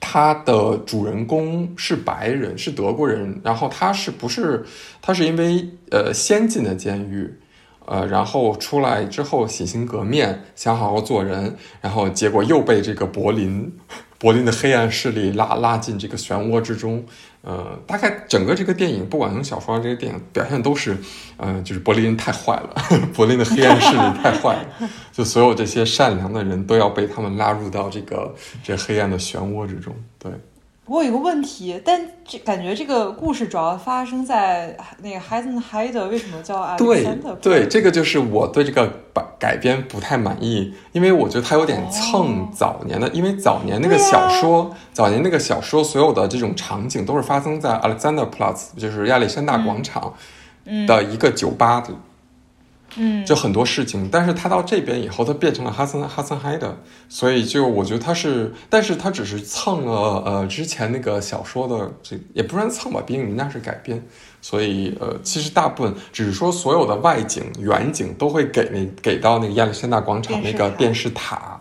[0.00, 3.40] 它的主人公是白人，是德国人。
[3.44, 4.64] 然后他是不是
[5.00, 7.32] 他是因为呃先进的监狱，
[7.86, 13.72] 呃，然后出来之后洗心革面，想好好做人，然后结果又被这个柏林
[14.18, 17.04] 柏林的黑暗势力拉拉进这个漩涡之中。
[17.46, 20.96] 呃，大概整个这个电影，不管从小说还是这个电影，表现都是，
[21.36, 22.74] 呃，就是柏林太坏了，
[23.12, 29.94] 柏林的黑暗势力太坏了， 就所有这些善良的人都要被他们拉入到这个这黑暗的漩涡之中。
[30.18, 30.32] 对，
[30.84, 37.34] 不过有个问题，但这感觉这个故事主要发生在那个 Heisenheide，为什么叫对 Alexander？
[37.36, 50.12] 对，这个就是我对这个改改编不太满意，因为我觉得它有点哦蹭早年的，因为早年那个小说，早年那个小说所有的这种场景都是发生在 Alexanderplatz，就是亚历山大广场
[50.86, 51.82] 的一个酒吧
[53.26, 56.76] 就很多事情，但是他到这边以后，他变成了哈森哈森海德，
[57.08, 64.00] 所以就我觉得他是，但是他只是蹭了呃之前那个小说的这也不算蹭吧，毕竟人家是改编，
[64.40, 71.60] 所以呃其实大部分只是说所有的外景远景都会给那给到那个亚历山大广场那个电电视塔，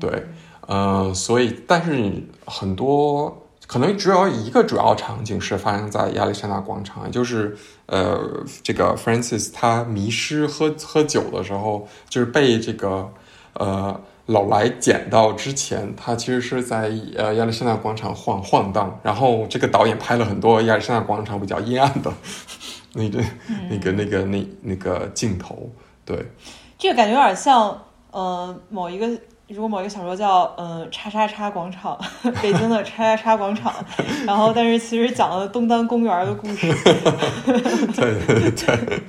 [0.00, 0.24] 对，
[0.66, 2.12] 呃所以但是
[2.46, 3.38] 很多。
[3.64, 7.56] 可能只有一个主要场景是发生在亚历山大广场，也就是
[7.86, 13.12] 呃，这个 Francis 他迷失喝喝酒的时候，就是被这个
[13.54, 22.12] 呃老来捡到之前，他其实是在呃亚历山大广场晃晃荡，然后这个导演拍了很多亚历山大广场比较阴暗的
[22.94, 23.22] 那个、
[23.68, 25.70] 那个那个那那个镜头，
[26.04, 26.26] 对，
[26.78, 29.08] 这个感觉有点像呃某一个。
[29.54, 31.98] 如果某一个小说叫嗯叉叉叉广场，
[32.40, 33.72] 北京的叉叉叉广场，
[34.26, 36.72] 然后但是其实讲了东单公园的故事。
[37.94, 39.00] 对对对，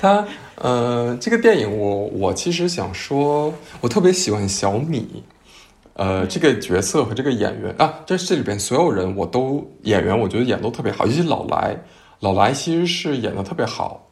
[0.00, 0.24] 他
[0.56, 5.24] 呃，这个电影我我其实想说，我特别喜欢小米，
[5.94, 11.76] 呃，这个角色和这个演员啊，这这里边所有人我都演员，我觉得演都特别好，尤其老来，
[12.20, 14.06] 老来其实是演的特别好，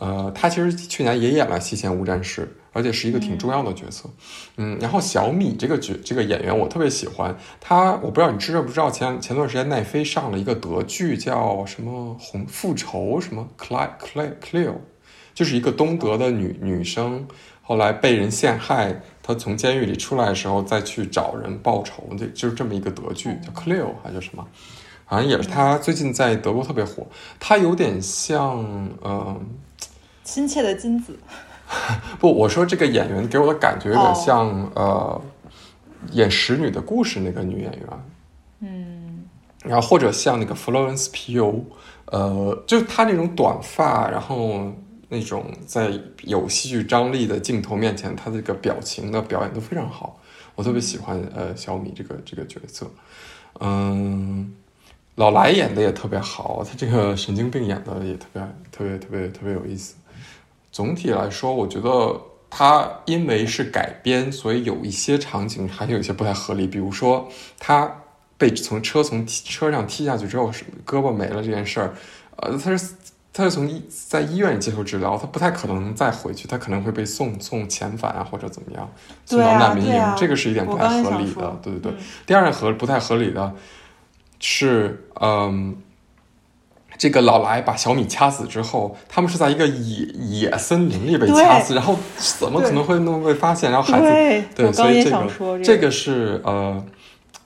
[0.00, 2.42] 呃，他其实去年也演了《西线无战事》，
[2.74, 4.10] 而且是一个挺重要的角色，
[4.56, 14.74] 嗯，然后小米这个角这个演员我特别喜欢他，我不知道你知道不知道前前段时间奈飞上了一个德剧叫什么红复仇什么 Cl Cl Cleo，
[15.32, 17.26] 就是一个东德的女女生，
[17.62, 24.44] 后来被人陷害，她从监狱里出来的时候再去找人报仇，这就是这么一个德剧叫 Cleo 还是什么，
[25.04, 27.06] 好像也是她最近在德国特别火，
[27.38, 28.64] 她有点像
[29.00, 29.40] 呃。
[30.24, 31.18] 亲切的金子，
[32.18, 35.20] 不，我说这个演员给我的感觉有点像、呃，
[36.12, 37.88] 演《使女的故事》那个女演员，
[38.60, 39.24] 嗯，
[39.64, 41.62] 然后或者像那个 Florence Pugh，
[42.06, 44.72] 呃，就是她那种短发，然后
[45.08, 45.92] 那种在
[46.22, 50.18] 有戏剧张力的镜头面前，她这个表情的表演都非常好，
[50.54, 52.90] 我特别喜欢呃小米这个这个角色，
[53.60, 54.54] 嗯。
[55.16, 58.42] 老来演的也特别好，他这个神经病演的也特别
[58.72, 59.94] 特别特别特别有意思。
[60.74, 62.20] 总体来说，我觉得
[62.50, 66.66] 它因为是改编，所以有一些场景还是有一些不太合理。
[66.66, 67.28] 比如说，
[67.60, 67.88] 他
[68.36, 70.50] 被从车从车上踢下去之后，
[70.84, 71.94] 胳膊没了这件事儿，
[72.38, 72.92] 呃，他是
[73.32, 78.90] 他是从医在医院里接受治疗，他不太可能再回去，他可能会被送送遣返啊，或者怎么样，
[79.24, 81.56] 送到难民营，啊、这个是一点不太合理的。
[81.62, 83.54] 对对对，嗯、第二点合不太合理的
[84.40, 85.76] 是，嗯。
[87.04, 93.70] 这个老来把小米掐死之后，他们是在一个野野森林里被掐死，然后怎么可能会那么被发现？
[93.70, 96.82] 然后孩子对，所以这个这,这个是呃，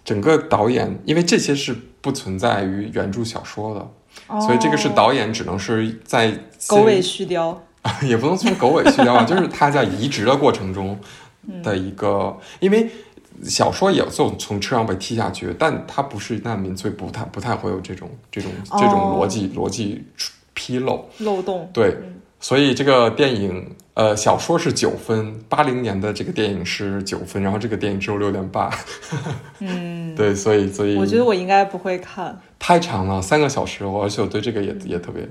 [0.04, 3.90] 整个导演，因为这些是不存在于原著小说的，
[4.28, 6.32] 哦、所以这个是导演只能是在
[6.68, 7.56] 狗尾续貂，
[8.06, 10.96] 也不能说狗尾续貂啊，就是他在移植的过程中
[11.64, 12.08] 的一个，
[12.38, 12.88] 嗯、因为
[13.44, 20.04] 小说也有从从车上被踢下去，但他不是难民，所以不太不太会有这种这种这种逻辑、逻辑
[20.54, 21.70] 纰漏漏洞。
[21.72, 21.96] 对，
[22.40, 28.70] 所以这个电影呃小说是九分，八零年的这个电影是九分，然后这个电影只有六点八。
[29.60, 35.28] 嗯， 对，所以所以我觉得我应该不会看，太长了，三个小时，而且我对这个也也特别，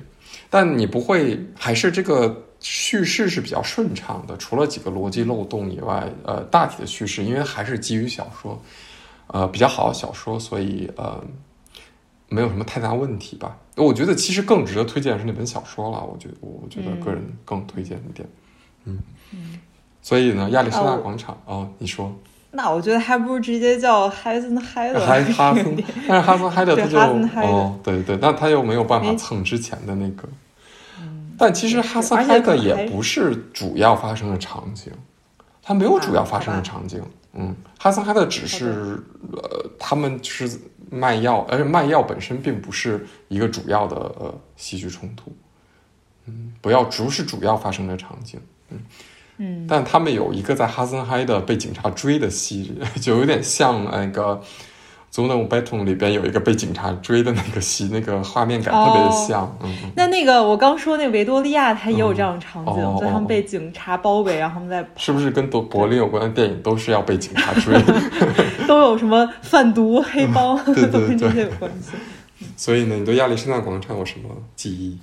[0.50, 2.44] 但你不会还是这个。
[2.60, 8.60] 叙事是比较顺畅的，除了几个逻辑漏洞以外，呃，大体的叙事，因为还是基于小说，
[9.28, 11.24] 呃，比较好的小说，所以呃，
[12.30, 13.58] 没有什么太大问题吧。
[13.76, 18.28] 我觉得其实更值得推荐是那本小说了，我觉得，我觉得个人更推荐一点。
[18.86, 19.00] 嗯
[19.32, 19.60] 嗯。
[20.02, 22.14] 所以呢，亚历山大广场哦，你说？
[22.50, 25.06] 那我觉得还不如直接叫哈森嗨的。
[25.06, 30.28] 哈哈森，但是哈森嗨的他就哦，对对，那他又没有办法蹭之前的那个。
[31.38, 34.92] 但其实哈森嗨的也不是主要发生的场景，
[35.62, 37.02] 它没有主要发生的场景。
[37.34, 39.02] 嗯，哈森嗨的只是
[39.32, 40.60] 呃，他们是
[40.90, 45.32] 卖药，而且卖药本身并不是一个主要的呃戏剧冲突。
[46.26, 48.40] 嗯，不要不是主要发生的场景。
[48.70, 48.80] 嗯
[49.38, 54.42] 嗯，但他们有一个在哈森嗨的被警察追的戏， 就有点像那个。
[55.14, 59.58] 《Battle》里边有一个被警察追的那个戏，那个画面感特别的像。
[59.64, 67.74] 嗯，那那个我刚说那维多利亚，它也有这样的场景，就他们被警察包围，然后他们在是不是跟柏柏林有关的电影都是要被警察追？
[68.68, 70.56] 都有什么贩毒、黑帮，
[70.92, 71.92] 都跟这些有关系。
[72.56, 75.00] 所以呢，你对亚历山大广场有什么记忆？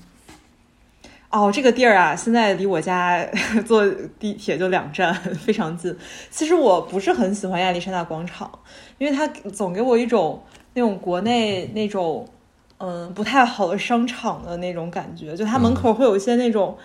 [1.31, 3.27] 哦，这个地儿啊，现在离我家
[3.67, 3.85] 坐
[4.21, 5.93] 地铁就两站，非常近。
[6.31, 8.49] 其实我不是很喜欢亚历山大广场，
[8.99, 10.43] 因为它总给我一种
[10.75, 12.27] 那种国内那种
[12.79, 15.37] 嗯不太好的商场的那种感觉。
[15.37, 16.77] 就它门口会有一些那种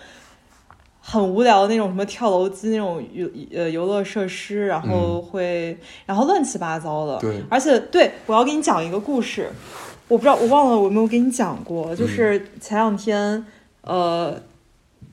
[1.00, 7.18] 很无聊的那种什么跳楼机那种游呃游乐设施，然后会然后乱七八糟的。
[7.18, 9.50] 对，而且对我要给你讲一个故事，
[10.08, 13.44] 我不知道我忘了我有没有给你讲过，就是前两天。
[13.82, 14.38] 呃，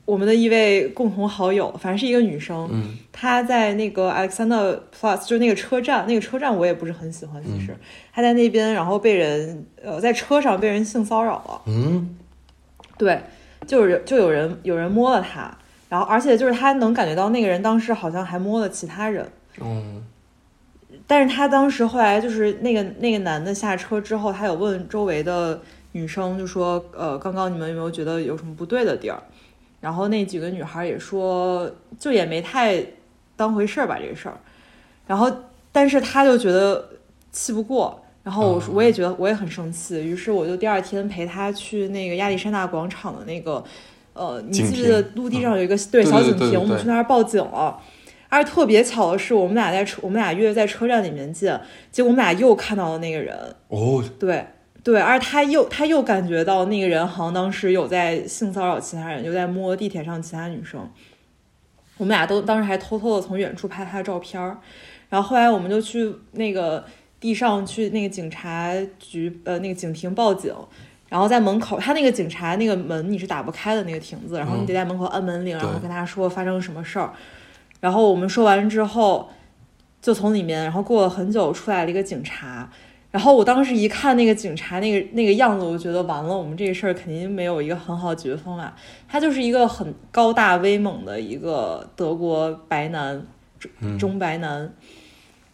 [0.08, 7.76] 我们的一位共同好友，反正是一个女生，嗯，她在那个 Alexander Plus，就是那个车站，那个车站我也不是很喜欢，其实。
[8.10, 12.16] 她在那边，然后被人呃在车上被人性骚扰了，嗯，
[12.96, 13.20] 对，
[13.66, 15.54] 就是就有人有人摸了她，
[15.90, 19.30] 然后而且就是她能感觉到那个人当时好像还摸了其他人，
[19.60, 20.02] 嗯，
[21.06, 25.60] 但是她当时后来就是那个那个男的下车之后，他有问周围的。
[25.92, 29.20] 女生就说：“呃，刚刚你们有没有觉得有什么不对的地儿？”
[29.80, 32.84] 然后那几个女孩也说，就也没太
[33.36, 34.36] 当回事儿吧这个事儿。
[35.06, 35.30] 然后，
[35.72, 36.88] 但是他就觉得
[37.30, 43.62] 气不过，然后我我也觉得我也很生气，于是我就第二天陪他去那个亚历山大广场的那个，
[44.12, 46.60] 呃，你记不记得陆地上有一个对小警亭？
[46.60, 47.80] 我们去那儿报警了。
[48.30, 51.58] 而且特别巧的是，我们俩在车，我们俩约在车站里面见，
[51.90, 53.34] 结果我们俩又看到了那个人。
[53.68, 54.44] 哦，对。
[54.88, 60.80] 对，而他又他又感觉到那个人好像当时有在性骚扰其他人，就在摸地铁上其他女生。
[61.98, 64.56] 我们俩都当时还偷偷的从远处拍他的照片儿，
[65.10, 66.82] 然后后来我们就去那个
[67.20, 70.54] 地上去那个警察局呃那个警亭报警，
[71.10, 77.12] 然后在门口他那个警察那个门你是打不开的那个亭子，然后你得在门口按门铃，然后跟他说发生了什么事儿。
[77.80, 79.28] 然后我们说完之后，
[80.00, 82.70] 就从里面，然后过了很久出来了一个警察。
[83.18, 88.72] 然后我当时一看那个警察那个那个样子，我就觉得完了，我们这个事儿肯定没有一个很好解决方案。
[89.08, 93.20] 他就是一个很高大威猛的一个德国白男，
[93.98, 94.72] 中白男。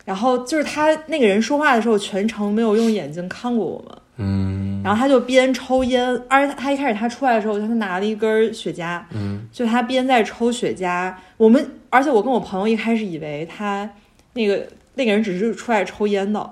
[0.05, 3.99] 然后就是他那个人说话的时候，全程没有用眼睛看过我们。
[4.19, 4.83] 嗯。
[4.85, 9.01] 然后他就边抽烟，而且他一开始他出来的时候，他拿了一根雪茄。
[9.15, 9.49] 嗯。
[9.51, 13.89] 就他边在抽雪茄，我们而且我跟我朋友一开始以为他
[14.35, 14.67] 那个
[14.97, 16.51] 那个人只是出来抽烟的。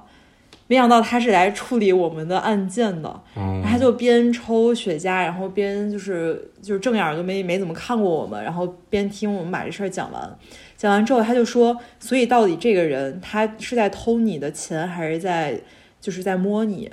[0.73, 3.20] 没想到他是来处理我们的案件的，
[3.62, 10.39] 他就边抽雪茄，然后边就是就是正眼都没没怎么看过我们，然后边听我们把这事儿讲完。
[10.78, 15.61] 讲完之后，他就说：“所以到底这个人他是在偷你的钱，还是在
[16.01, 16.90] 就是在摸你？”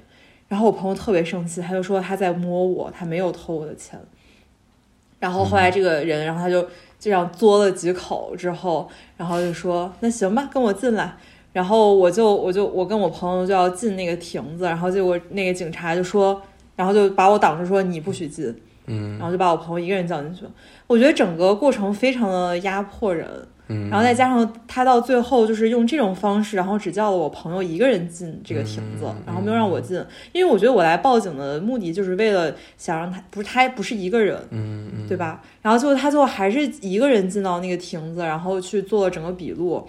[0.49, 3.97] 然后我朋友特别生气，他就说他在摸我，他没有偷我的钱。
[5.19, 6.67] 然后后来这个人，然后他就
[6.99, 11.15] 这样嘬了几口之后，然后就说：“那行吧，跟我进来。”
[11.51, 16.39] 然后我就我就我跟我朋友就要进那个亭子，然后结果那个警察就说，
[16.75, 18.55] 然后就把我挡住说你不许进，
[18.85, 20.51] 嗯，然后就把我朋友一个人叫进去了。
[20.85, 23.27] 我觉得整个过程非常的压迫人，
[23.67, 29.99] 嗯，然后再加上他到最后就是用这种方式，然后只叫了我朋友一个人进这个亭子，然后没有让我进，
[30.31, 35.41] 因为我觉得我来报警的目的就是为了想让他不是他不是一个人，嗯对吧？
[35.63, 39.83] 然后最后他最后还是一个人进到那个亭子，然后去做了整个笔录。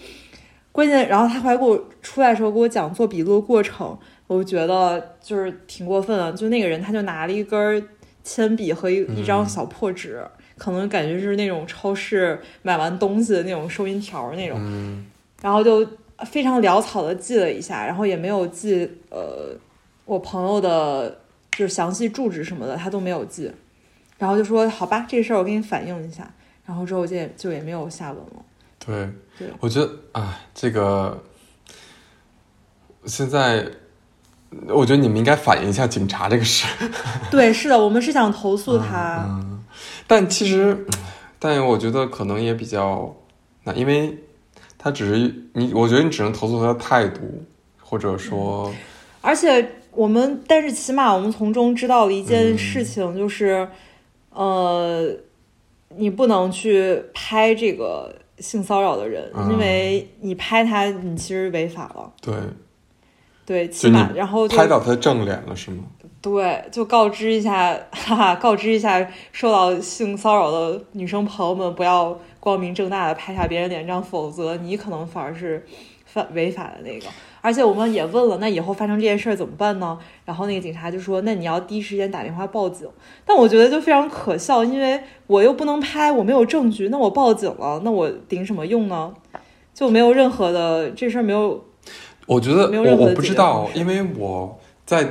[0.72, 6.32] 关键，然后他还给我出来的时候给我讲做笔录的过程，我就觉得就是挺过分的。
[6.32, 7.88] 就那个人，他就拿了一根
[8.22, 10.24] 铅笔和一一张小破纸，
[10.56, 15.04] 可能感觉是那种超市买完东西的那种收银条那种，
[15.42, 15.86] 然后就
[16.26, 19.56] 非常潦草的记了一下，然后也没有记呃
[20.04, 21.18] 我朋友的，
[21.50, 23.50] 就是详细住址什么的，他都没有记。
[24.18, 26.32] 然后就说好吧，这事儿我给你反映一下。
[26.66, 28.44] 然后之后就就也没有下文了。
[28.84, 29.08] 对，
[29.38, 31.22] 对，我觉得啊，这个
[33.04, 33.66] 现在
[34.68, 36.66] 我觉得你们应该反映一下警察这个事。
[37.30, 39.24] 对，是的，我们是想投诉他。
[39.28, 39.62] 嗯，
[40.06, 40.86] 但其实，
[41.38, 43.14] 但我觉得可能也比较
[43.64, 44.18] 难，因为
[44.78, 47.44] 他只是你，我觉得你只能投诉他的态度，
[47.80, 48.72] 或者说，
[49.20, 53.68] 而且我们，但是起码我们从中知道了一件事情，就是
[54.30, 55.14] 呃。
[55.96, 62.12] 你不能去拍这个性骚扰的人，因为你拍他，你其实违法了。
[62.20, 62.34] 对，
[63.44, 65.84] 对，起码然后拍到他正脸了是吗？
[66.22, 75.64] 对，就告知一下， 哈哈，告知一下受到性骚扰的女生朋友们，不要光明正大的拍下别人脸，这样否则你可能反而是
[76.04, 77.06] 犯违法的那个。
[77.40, 79.98] 而且我们也问了，那以后发生这件事儿怎么办呢？
[80.24, 82.88] 然后那个警察就说：“那你要第一时间打电话报警。”
[83.24, 89.14] 但我觉得就非常可笑，因为我又不能拍，我没有证据，那我报警了，那我顶什么用呢？
[89.72, 91.64] 就没有任何的这事儿没有。
[92.26, 95.02] 我觉得我我不知道，因为我在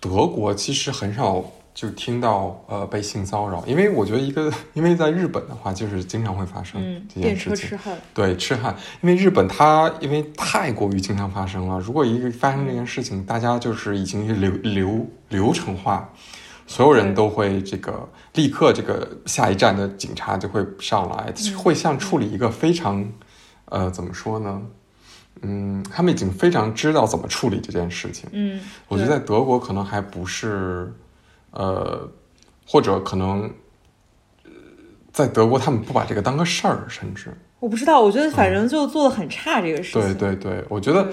[0.00, 1.44] 德国其实很少。
[1.78, 7.78] 就听到呃被性骚扰，因为我觉得一个， 因为在日本的话，就是经常会发生这件事情。
[8.12, 16.12] 对，痴汉，因为日本它因为太过于经常发生了，如果一个发生这件事情，大家就是已经是流流流程化，
[16.66, 23.08] 所有人都会这个立刻这个下一站的警察就会上来，会像处理一个非常
[23.66, 24.60] 呃怎么说呢？
[25.42, 28.28] 嗯，他们已经非常知道怎么处理这件事情。
[28.32, 30.92] 嗯，我觉得在德国可能还不是。
[31.58, 32.08] 呃，
[32.64, 33.50] 或者可能，
[35.12, 40.00] 在德国他们不把这个当个事儿，甚至我不知道，我觉得反正就做的很差这个事情。
[40.00, 41.10] 对对对，我觉得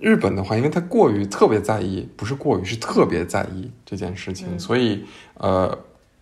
[0.00, 5.04] 日本的话，因为他过于特别在意，不是过于是特别在意这件事情，所以
[5.34, 5.76] 呃，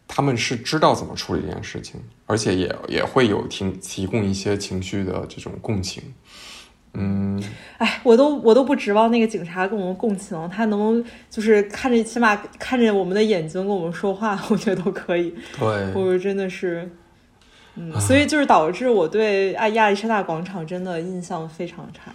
[0.07, 6.03] 他们是知道怎么处理这件事情，而且也也会有提提供一些情绪的这种共情。
[6.95, 7.41] 嗯，
[7.77, 15.35] 哎，我都我都不指望那个警察跟我们共情，他能就是看着起码看着我们的眼睛跟我们说话，我觉得都可以。
[15.59, 16.91] 对，我真的是，
[17.77, 22.11] 嗯，所以就是导致我对爱亚历山大广场真的印象非常差。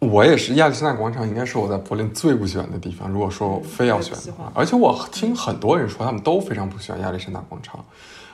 [0.00, 3.08] 我也是，亚历山大广场应该是我在柏林最不喜欢的地方。
[3.08, 7.82] 如果说非要选的话，而且我听很多人说他们都非常不喜欢亚历山大广场。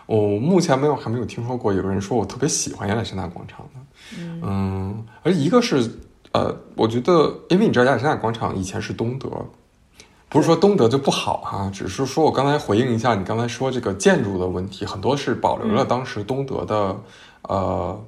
[0.07, 3.81] 我目前没有还没有听说过有人说我特别喜欢亚历山大广场的。
[4.17, 5.91] 嗯，而一个是，
[6.33, 9.29] 呃，我觉得，因为你知道亚历山大广场以前是东德，
[10.29, 17.01] 不是说东德就不好哈，只是说我刚才回应一下你刚才说这个建筑的问题，很多是保留了当时东德的
[17.43, 18.05] 呃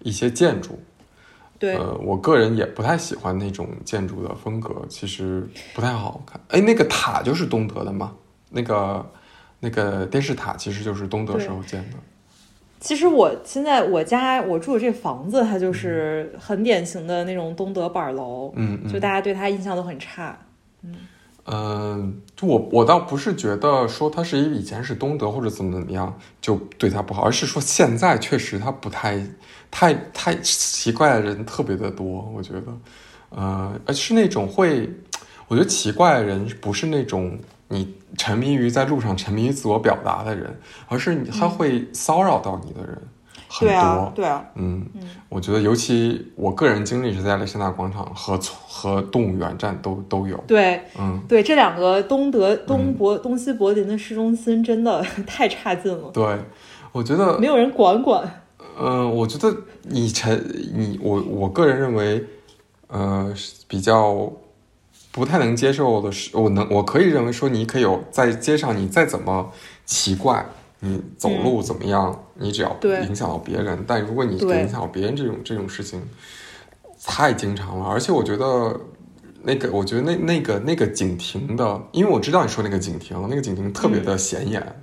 [0.00, 0.78] 一些建筑。
[1.58, 6.38] 对，呃，我个人也不太喜欢那种建筑的风格，其实不太好看。
[6.48, 8.12] 哎，那个塔就是东德的吗？
[8.50, 9.10] 那个
[9.58, 11.96] 那个电视塔其实就是东德时候建的。
[12.78, 20.38] 其实我现在我家我住的这房子，它就是很典型的那种东德板楼，嗯，就大家对它印象都很差，
[20.82, 20.94] 嗯，
[21.46, 29.26] 嗯，我我倒不是觉得说它是以前是东德或者怎么怎么样就对它不好，而是说现在确实它不太
[29.70, 32.62] 太太奇怪的人特别的多，我觉得，
[33.30, 34.88] 呃，而是那种会，
[35.48, 37.38] 我觉得奇怪的人不是那种。
[37.68, 40.58] 你沉迷于在路上沉迷于自我表达的人，
[40.88, 42.98] 而是你他会骚扰到你的人
[43.48, 44.86] 很多，对啊，嗯，
[45.28, 56.38] 我觉得尤其我个人经历是在亚历山大广场和和动物园站都都有，对，嗯，对，这两个东德东柏东西柏林的市中心真的 太差劲了，对，
[56.92, 58.42] 我觉得没有人管管，
[58.78, 62.24] 嗯，我觉得你沉你我我个人认为，
[62.88, 63.32] 呃，
[63.68, 64.30] 比较。
[65.16, 69.50] 不太能接受的是，我能，我可以认为说，你可以有在街上，你再怎么
[69.86, 70.44] 奇怪，
[70.80, 73.82] 你走路怎么样，你只要不影响到别人。
[73.86, 76.06] 但如果你影响到别人，这种这种事情
[77.02, 77.86] 太经常了。
[77.86, 78.78] 而且我觉得
[79.42, 84.82] 那个，我觉得那那个那个警亭的，因为我知道你说那个警亭，那个警亭特别的显眼。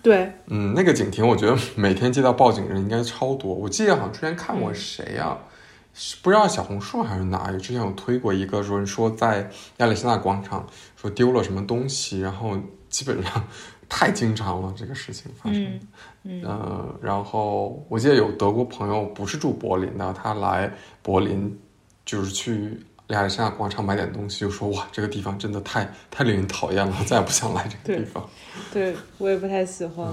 [0.00, 3.52] 对，嗯，那个警亭，我觉得每天接到报警的人应该超多。
[3.52, 5.36] 我记得好像之前看过谁呀？
[6.22, 12.56] 不知道小红书还是哪有之前有推过一个说说在亚历山大广场说丢了什么东西，然后
[12.90, 13.44] 基本上
[13.88, 15.80] 太经常了这个事情发生。
[16.24, 20.70] 嗯，呃，然后我记得有德国朋友不是住柏林的，他来
[21.02, 21.58] 柏林
[22.04, 22.78] 就是去
[23.08, 28.28] 亚历山大广场买点东西，就说哇，这个地方真的太太令人讨厌了，再也不想来这个地方。
[28.72, 30.12] 对我也不太喜欢。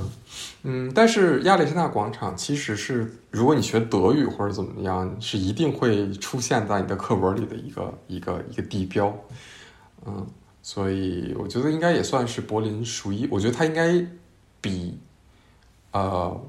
[0.62, 9.14] 嗯，但是亚历山大广场其实是，如果你学德语或者怎么样，是一定会出现在你的课文里的一个一个一个地标。
[10.06, 10.28] 嗯，
[10.62, 14.06] 所以我觉得应该也算是柏林数一，我觉得它应该
[14.62, 14.98] 比
[15.92, 16.40] 呃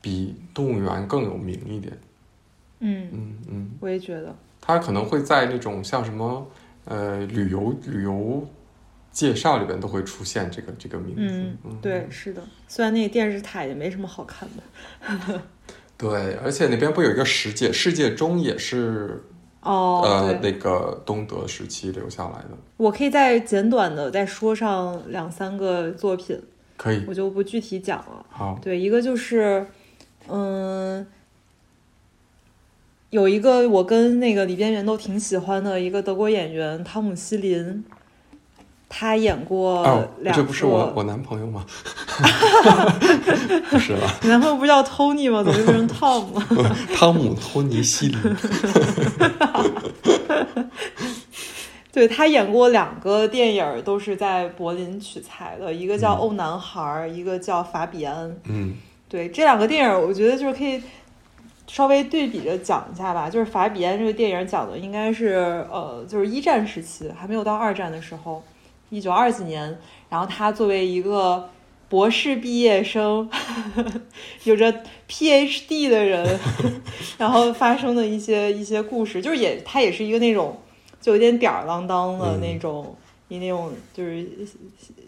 [0.00, 1.98] 比动物园更有名一点。
[2.80, 4.34] 嗯嗯嗯，我也觉得。
[4.62, 6.46] 它可能会在那种像什么
[6.86, 8.48] 呃旅游旅游
[9.10, 11.34] 介绍里边都会出现这个这个名字。
[11.64, 12.40] 嗯，对，是的。
[12.66, 15.42] 虽然那个电视塔也没什么好看的。
[15.98, 19.22] 对，而且那边不有一个世界世界钟也是
[19.60, 26.42] 哦，呃，那个东德时期留下来的，我可以再简短的再说上两三个作品，
[26.76, 28.26] 可以我就不具体讲了。
[28.28, 29.64] 好，对，一个就是，
[30.26, 31.06] 嗯，
[33.12, 37.84] 有一个我跟那个李边缘都挺喜欢的一个德国演员汤姆希林，
[38.88, 41.66] 他演过哦，两这不是我我男朋友吗？
[43.68, 45.44] 不是吧，你男朋友不是叫 Tony 吗？
[45.44, 46.42] 怎么就变成 Tom 了？
[46.96, 48.18] 汤姆托尼西林，
[51.92, 58.30] 对他演过两个电影，都是在柏林取材的，一个叫《欧男孩》儿》，一个叫《法比安》。
[58.46, 58.74] 嗯
[59.06, 60.80] 对这两个电影，我觉得就是可以
[61.66, 63.28] 稍微对比着讲一下吧。
[63.30, 68.42] 就是《法比安》这个电影讲的应该是呃，就是一战时期，还没有到二战的时候，
[68.90, 69.78] 一九二几年。
[70.08, 71.48] 然后他作为一个
[71.88, 73.28] 博士毕业生，
[74.44, 74.72] 有着
[75.08, 76.38] PhD 的人，
[77.18, 80.60] 然后发生的一些一些故事，就是也他也是一个那种
[81.00, 82.94] 就有点吊儿郎当的那种。
[83.28, 84.28] 以那种就是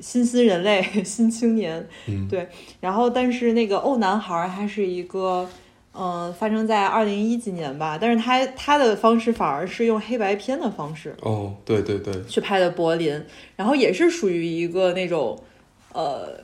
[0.01, 2.49] 新新人类、新青年，嗯，对
[2.81, 5.47] 然后，但是那个《欧男孩》他是一个，
[5.97, 15.41] 呃，发生在二零一几年吧，但是他他的方式反而是用黑白片的方式哦，对对对，去拍的柏林，然后也是属于一个那种，
[15.93, 16.41] 呃，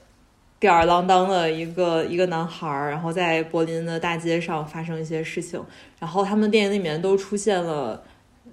[0.60, 5.60] 吊儿郎当的一个一个男孩儿，然后在柏林的大街上发生一些事情，
[5.98, 8.04] 然后他们电影里面都出现了，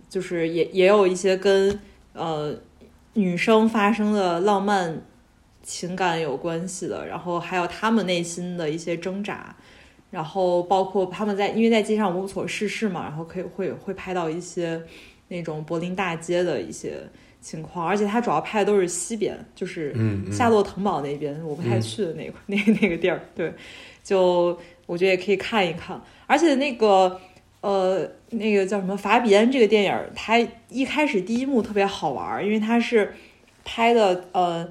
[0.10, 1.80] 就是也也有一些跟
[2.14, 2.56] 呃
[3.14, 5.04] 女生发生的浪漫
[5.62, 9.56] 情感有关系的，然后还有他们内心的一些挣扎，
[10.10, 14.82] 然后包括他们在因为在街上无所事事嘛，然后可以会会拍到一些
[15.28, 16.98] 那种柏林大街的一些
[17.42, 19.96] 情况，而且他主要拍的都是西边，就是
[20.32, 23.54] 夏洛滕堡那边，我不太去的那块、 那那个地儿，对，
[24.04, 27.20] 就我觉得也可以看一看，而且那个。
[27.60, 30.38] 呃，那个叫什么《法比安》这个电影儿，它
[30.70, 33.12] 一开始第一幕特别好玩，因为它是
[33.66, 34.70] 拍的呃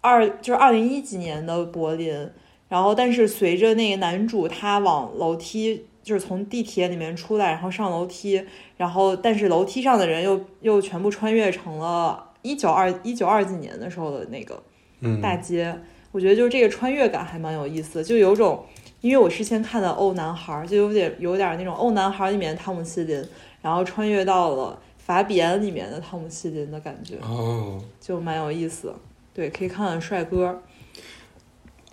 [0.00, 2.30] 二就是二零一几年的柏林，
[2.72, 8.42] 然后但是随着那个男主他往楼梯就是从地铁里面出来，然后上楼梯，
[8.78, 14.62] 然后但是楼梯上的人又又全部穿越成了一九二一九二几年的时候的那个
[15.00, 15.78] 嗯大街，
[16.12, 18.64] 我觉得就是这个穿越感还蛮有意思的，就有种，
[19.02, 23.22] 因为我之前看的《欧男孩》，就有点有点那种《欧男孩》里面的汤姆希林，
[23.60, 28.94] 然后穿越到了《法比安》里面的汤姆希林的感觉，哦就蛮有意思。
[29.34, 30.62] 对，可以看看帅哥。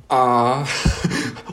[0.10, 0.65] 啊，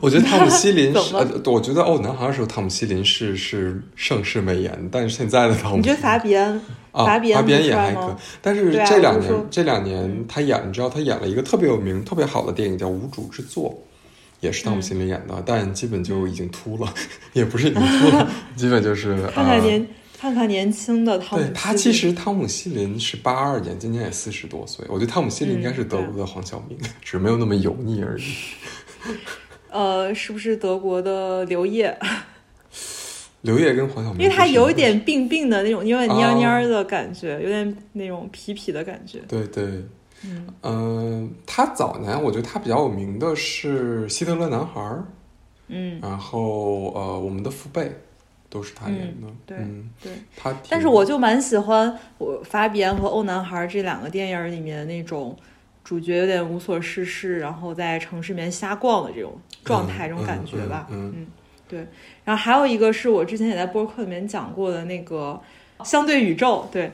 [0.01, 6.61] 我觉得 汤姆希林是，呃，我觉得哦，男孩的时候汤姆希林是是盛世美颜，但是现在的汤姆你觉得法比安？
[6.93, 13.71] 啊，法比安也还可但是这两年这两年他演，你知道他演了一个特别有名、特别好的电影叫《无主之作》，
[14.41, 16.93] 也是汤姆希林演的，但基本就已经秃了，
[17.35, 18.27] 也不是已经秃了，
[18.57, 19.87] 基本就是呃看看年、
[20.19, 21.45] 看看年轻的汤姆。
[21.45, 24.85] 对他，其实汤姆希林是八二年，今年也四十多岁。
[24.89, 28.25] 我觉得汤姆希林应该是德嗯国的黄晓明， 只是没有那么油腻而已。
[29.71, 31.97] 呃，是不是德国的刘烨？
[33.43, 39.21] 刘烨跟黄晓明，因为他有一点病病的那种，有点蔫哦蔫的感觉，有点那种痞痞的感觉。
[39.29, 39.65] 对对，
[40.25, 44.81] 嗯嗯、他早年我觉得他比较有名的是《希特勒男孩》，
[45.69, 47.93] 嗯，然后呃，我们的父辈
[48.49, 49.27] 都是他演的。
[49.45, 50.13] 对嗯，对。
[50.37, 55.37] 他但是我就蛮喜欢我《法比安》和《欧男孩》这两个电影里面那种
[55.83, 60.87] 主角有点无所事事，然后在城市里面瞎逛的这种状态、嗯这种感觉吧。
[60.91, 61.27] 嗯嗯
[61.69, 61.87] 对。
[62.25, 65.41] 然后还有一个是我之前也在播客里面讲过的那个
[65.85, 66.91] 相对宇宙，对，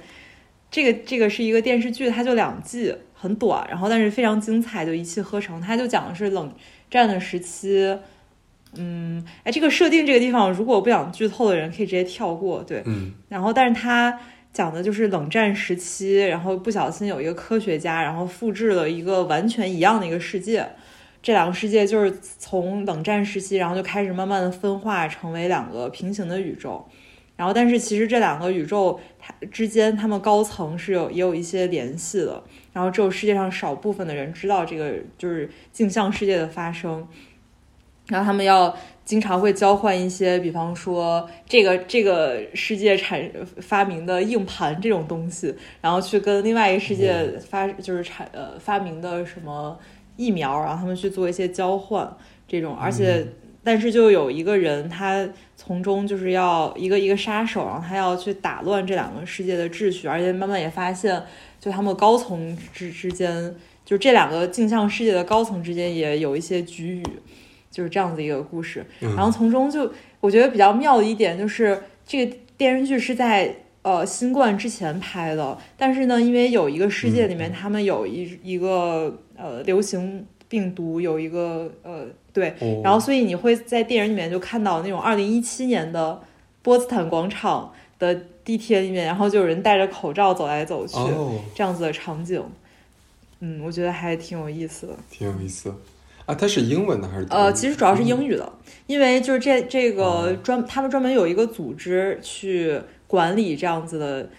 [0.71, 5.61] 这个这个是一个电视剧，它就两季，很短，然后但是非常精彩，就一气呵成。
[5.61, 6.53] 它就讲的是冷
[6.91, 7.97] 战的时期。
[8.77, 12.63] 嗯，哎，这个设定这个地方，如果不想剧透的人可以直接跳过。
[12.63, 14.19] 对，嗯然后，但是他
[14.53, 20.67] 讲的就是冷战时期，然后不小心有一个科学家，然后复制了一个完全一样的一个世界。
[21.23, 26.85] 这两个世界就是从冷战时期，然后就开始慢慢的分化成为两个平行的宇宙。
[27.37, 32.43] 然后但是其实这两个宇宙它之间，他们高层是有也有一些联系的。
[32.73, 37.07] 然后只有世界上少部分的人知道这个就是镜像世界的发生。
[38.13, 38.75] 然后他们要
[39.05, 43.29] 经常会交换一些，比方说这个这个世界产
[43.61, 49.79] 发明的硬盘这种东西，然后去跟另外一个世界发就是产呃发明的什么
[50.17, 52.09] 疫苗，然后他们去做一些交换
[52.47, 52.77] 这种。
[52.77, 53.27] 而且，
[53.65, 55.27] 但是就有一个人，他
[55.57, 61.21] 从中就是要一个一个杀手，然后他要去打乱这两个世界的秩序，而且慢慢也发现，
[61.59, 67.03] 就他们高层之之间，就这两个镜像世界的高层之间也有一些局域。
[67.73, 69.91] 就是这样子一个故事，然后从中就
[70.21, 82.55] 我觉得比较妙的一点就是，这个电视剧是在呃新冠之前拍的，但是呢，因为有一个世界里面他们有一一个呃流行病毒，有一个呃对，
[82.85, 86.21] 然后所以你会在电影里面就看到那种二零一七年的
[86.61, 90.97] 波茨坦广场的地铁里面，然后就有人戴着口罩走来走去
[91.55, 92.43] 这样子的场景，
[93.41, 95.75] 嗯，我觉得还挺有意思的，挺有意思。
[96.27, 97.27] 啊，它是英文的还是？
[97.31, 98.53] 呃，其实主要是英语的，
[98.87, 104.31] 因为就是这这个专，他们专门有一个组织去管理这样子的，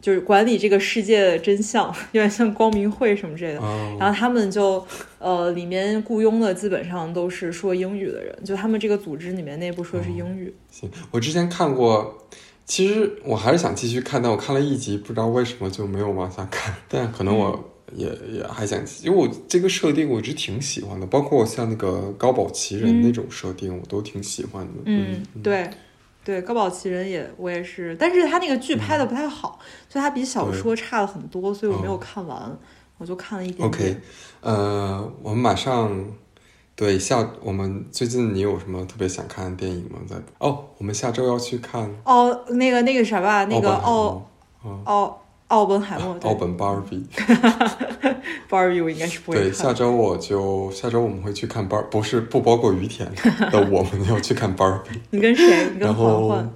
[0.00, 3.60] 就是管理这个世界的真相，有点像光明会什么之类的。
[3.98, 4.84] 然后他们就
[5.18, 10.52] 呃，里面雇佣的基本上都是说英语的人，就他们这个组织里面内部说的是英语。
[10.70, 12.26] 行，我之前看过，
[12.64, 17.74] 其实我还是想继续看，但我看了一集，不知道为什么就没有往下看，但可能我。
[17.94, 24.72] 也也还想，因为我这个设定我一直挺喜欢的，包括像那个高保奇人那种设定，我都挺喜欢的。
[24.84, 25.70] 嗯，对，
[26.24, 29.58] 对，高保奇人也我也是，但是他那个剧拍的不太好，
[29.88, 32.58] 所以他比小说差了很多，所以我没有看完，
[32.98, 33.58] 我就看了一点。
[33.58, 33.96] 点 OK，
[34.40, 36.04] 呃，我们马上
[36.74, 39.98] 对下，我们最近你有什么特别想看的电影吗？
[40.08, 44.28] 在哦，我们下周要去看哦，那个那个啥吧，那个奥
[44.84, 45.24] 奥。
[45.48, 53.10] 奥本海默，奥本 Barbie，Barbie 我应该是不会对，下周我就下周我们会去看巴尔，不是不包括于田
[53.50, 55.00] 的，我们要去看巴尔比。
[55.10, 55.70] 你跟谁？
[55.72, 56.54] 你跟黄焕？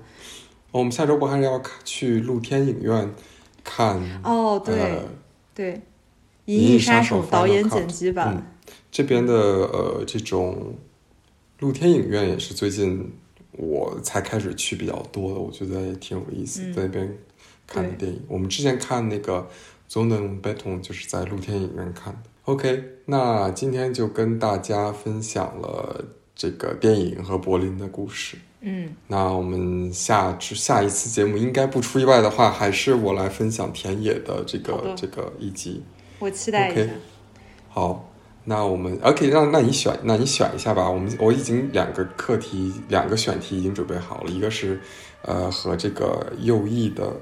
[0.70, 3.10] 我们下周不还是要去露天影院
[3.64, 3.98] 看？
[4.22, 5.00] 哦，对
[5.54, 5.72] 对，
[6.44, 8.54] 《银翼杀手》导演剪辑版。
[8.90, 10.74] 这边的呃，这种
[11.60, 13.10] 露天影院也是最近
[13.52, 17.16] 我才开始去比较多的，我觉得也挺有意思，在那边。
[17.72, 19.48] 看的电影，我们之前看那个
[19.92, 22.20] 《Zonen Beton》就是在露天影院看的。
[22.44, 26.04] OK，那今天就跟大家分享了
[26.34, 28.36] 这个电影和柏林的故事。
[28.60, 35.82] 嗯，那我们下下一次节目应该不出意外的话，还是我来分享田野的这个这个一集。
[36.18, 36.92] 我期待一下。
[37.68, 38.12] 好，
[38.44, 40.90] 那我们 OK，让那你选，那你选一下吧。
[40.90, 44.80] 我们我已经两个课题，两个选题已经准备好了，一个是
[45.22, 47.12] 呃和这个右翼的。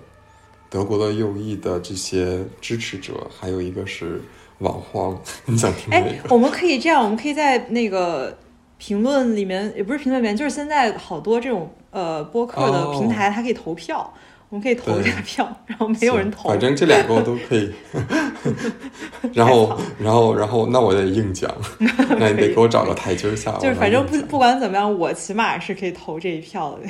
[0.71, 4.23] 德国的右翼的这些支持者，还有一个是
[4.59, 6.33] 网荒， 你想听哪个？
[6.33, 8.39] 我们可以这样，我们可以在那个
[8.79, 14.15] 评论里面，也不是评论里面，就是现在好多这种呃播客的平台，它可以投票，
[14.51, 17.73] 我们可以投一下票，然后没有人投，反正这两个我都可以。
[19.33, 21.55] 然后，然后，然后，那我得硬讲，
[22.19, 23.53] 那你得给我找个台阶下。
[23.59, 26.89] 就是反正不不管怎么样，我起码是可以投这一票的。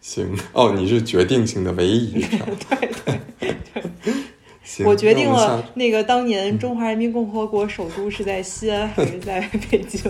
[0.00, 2.46] 行哦，你是决定性的唯一一票。
[2.68, 4.12] 对对对，
[4.62, 5.68] 行，我决定了。
[5.74, 10.00] 那个当年中华人民共和国首都是在西安还是在北京？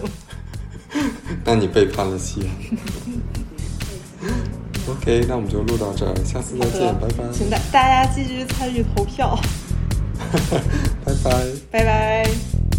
[1.45, 2.51] 那你背叛了西安。
[4.89, 7.25] OK，那我们就录到这儿，下次再见，拜拜。
[7.33, 9.39] 请大大家积极参与投票。
[11.05, 12.74] 拜拜，拜拜。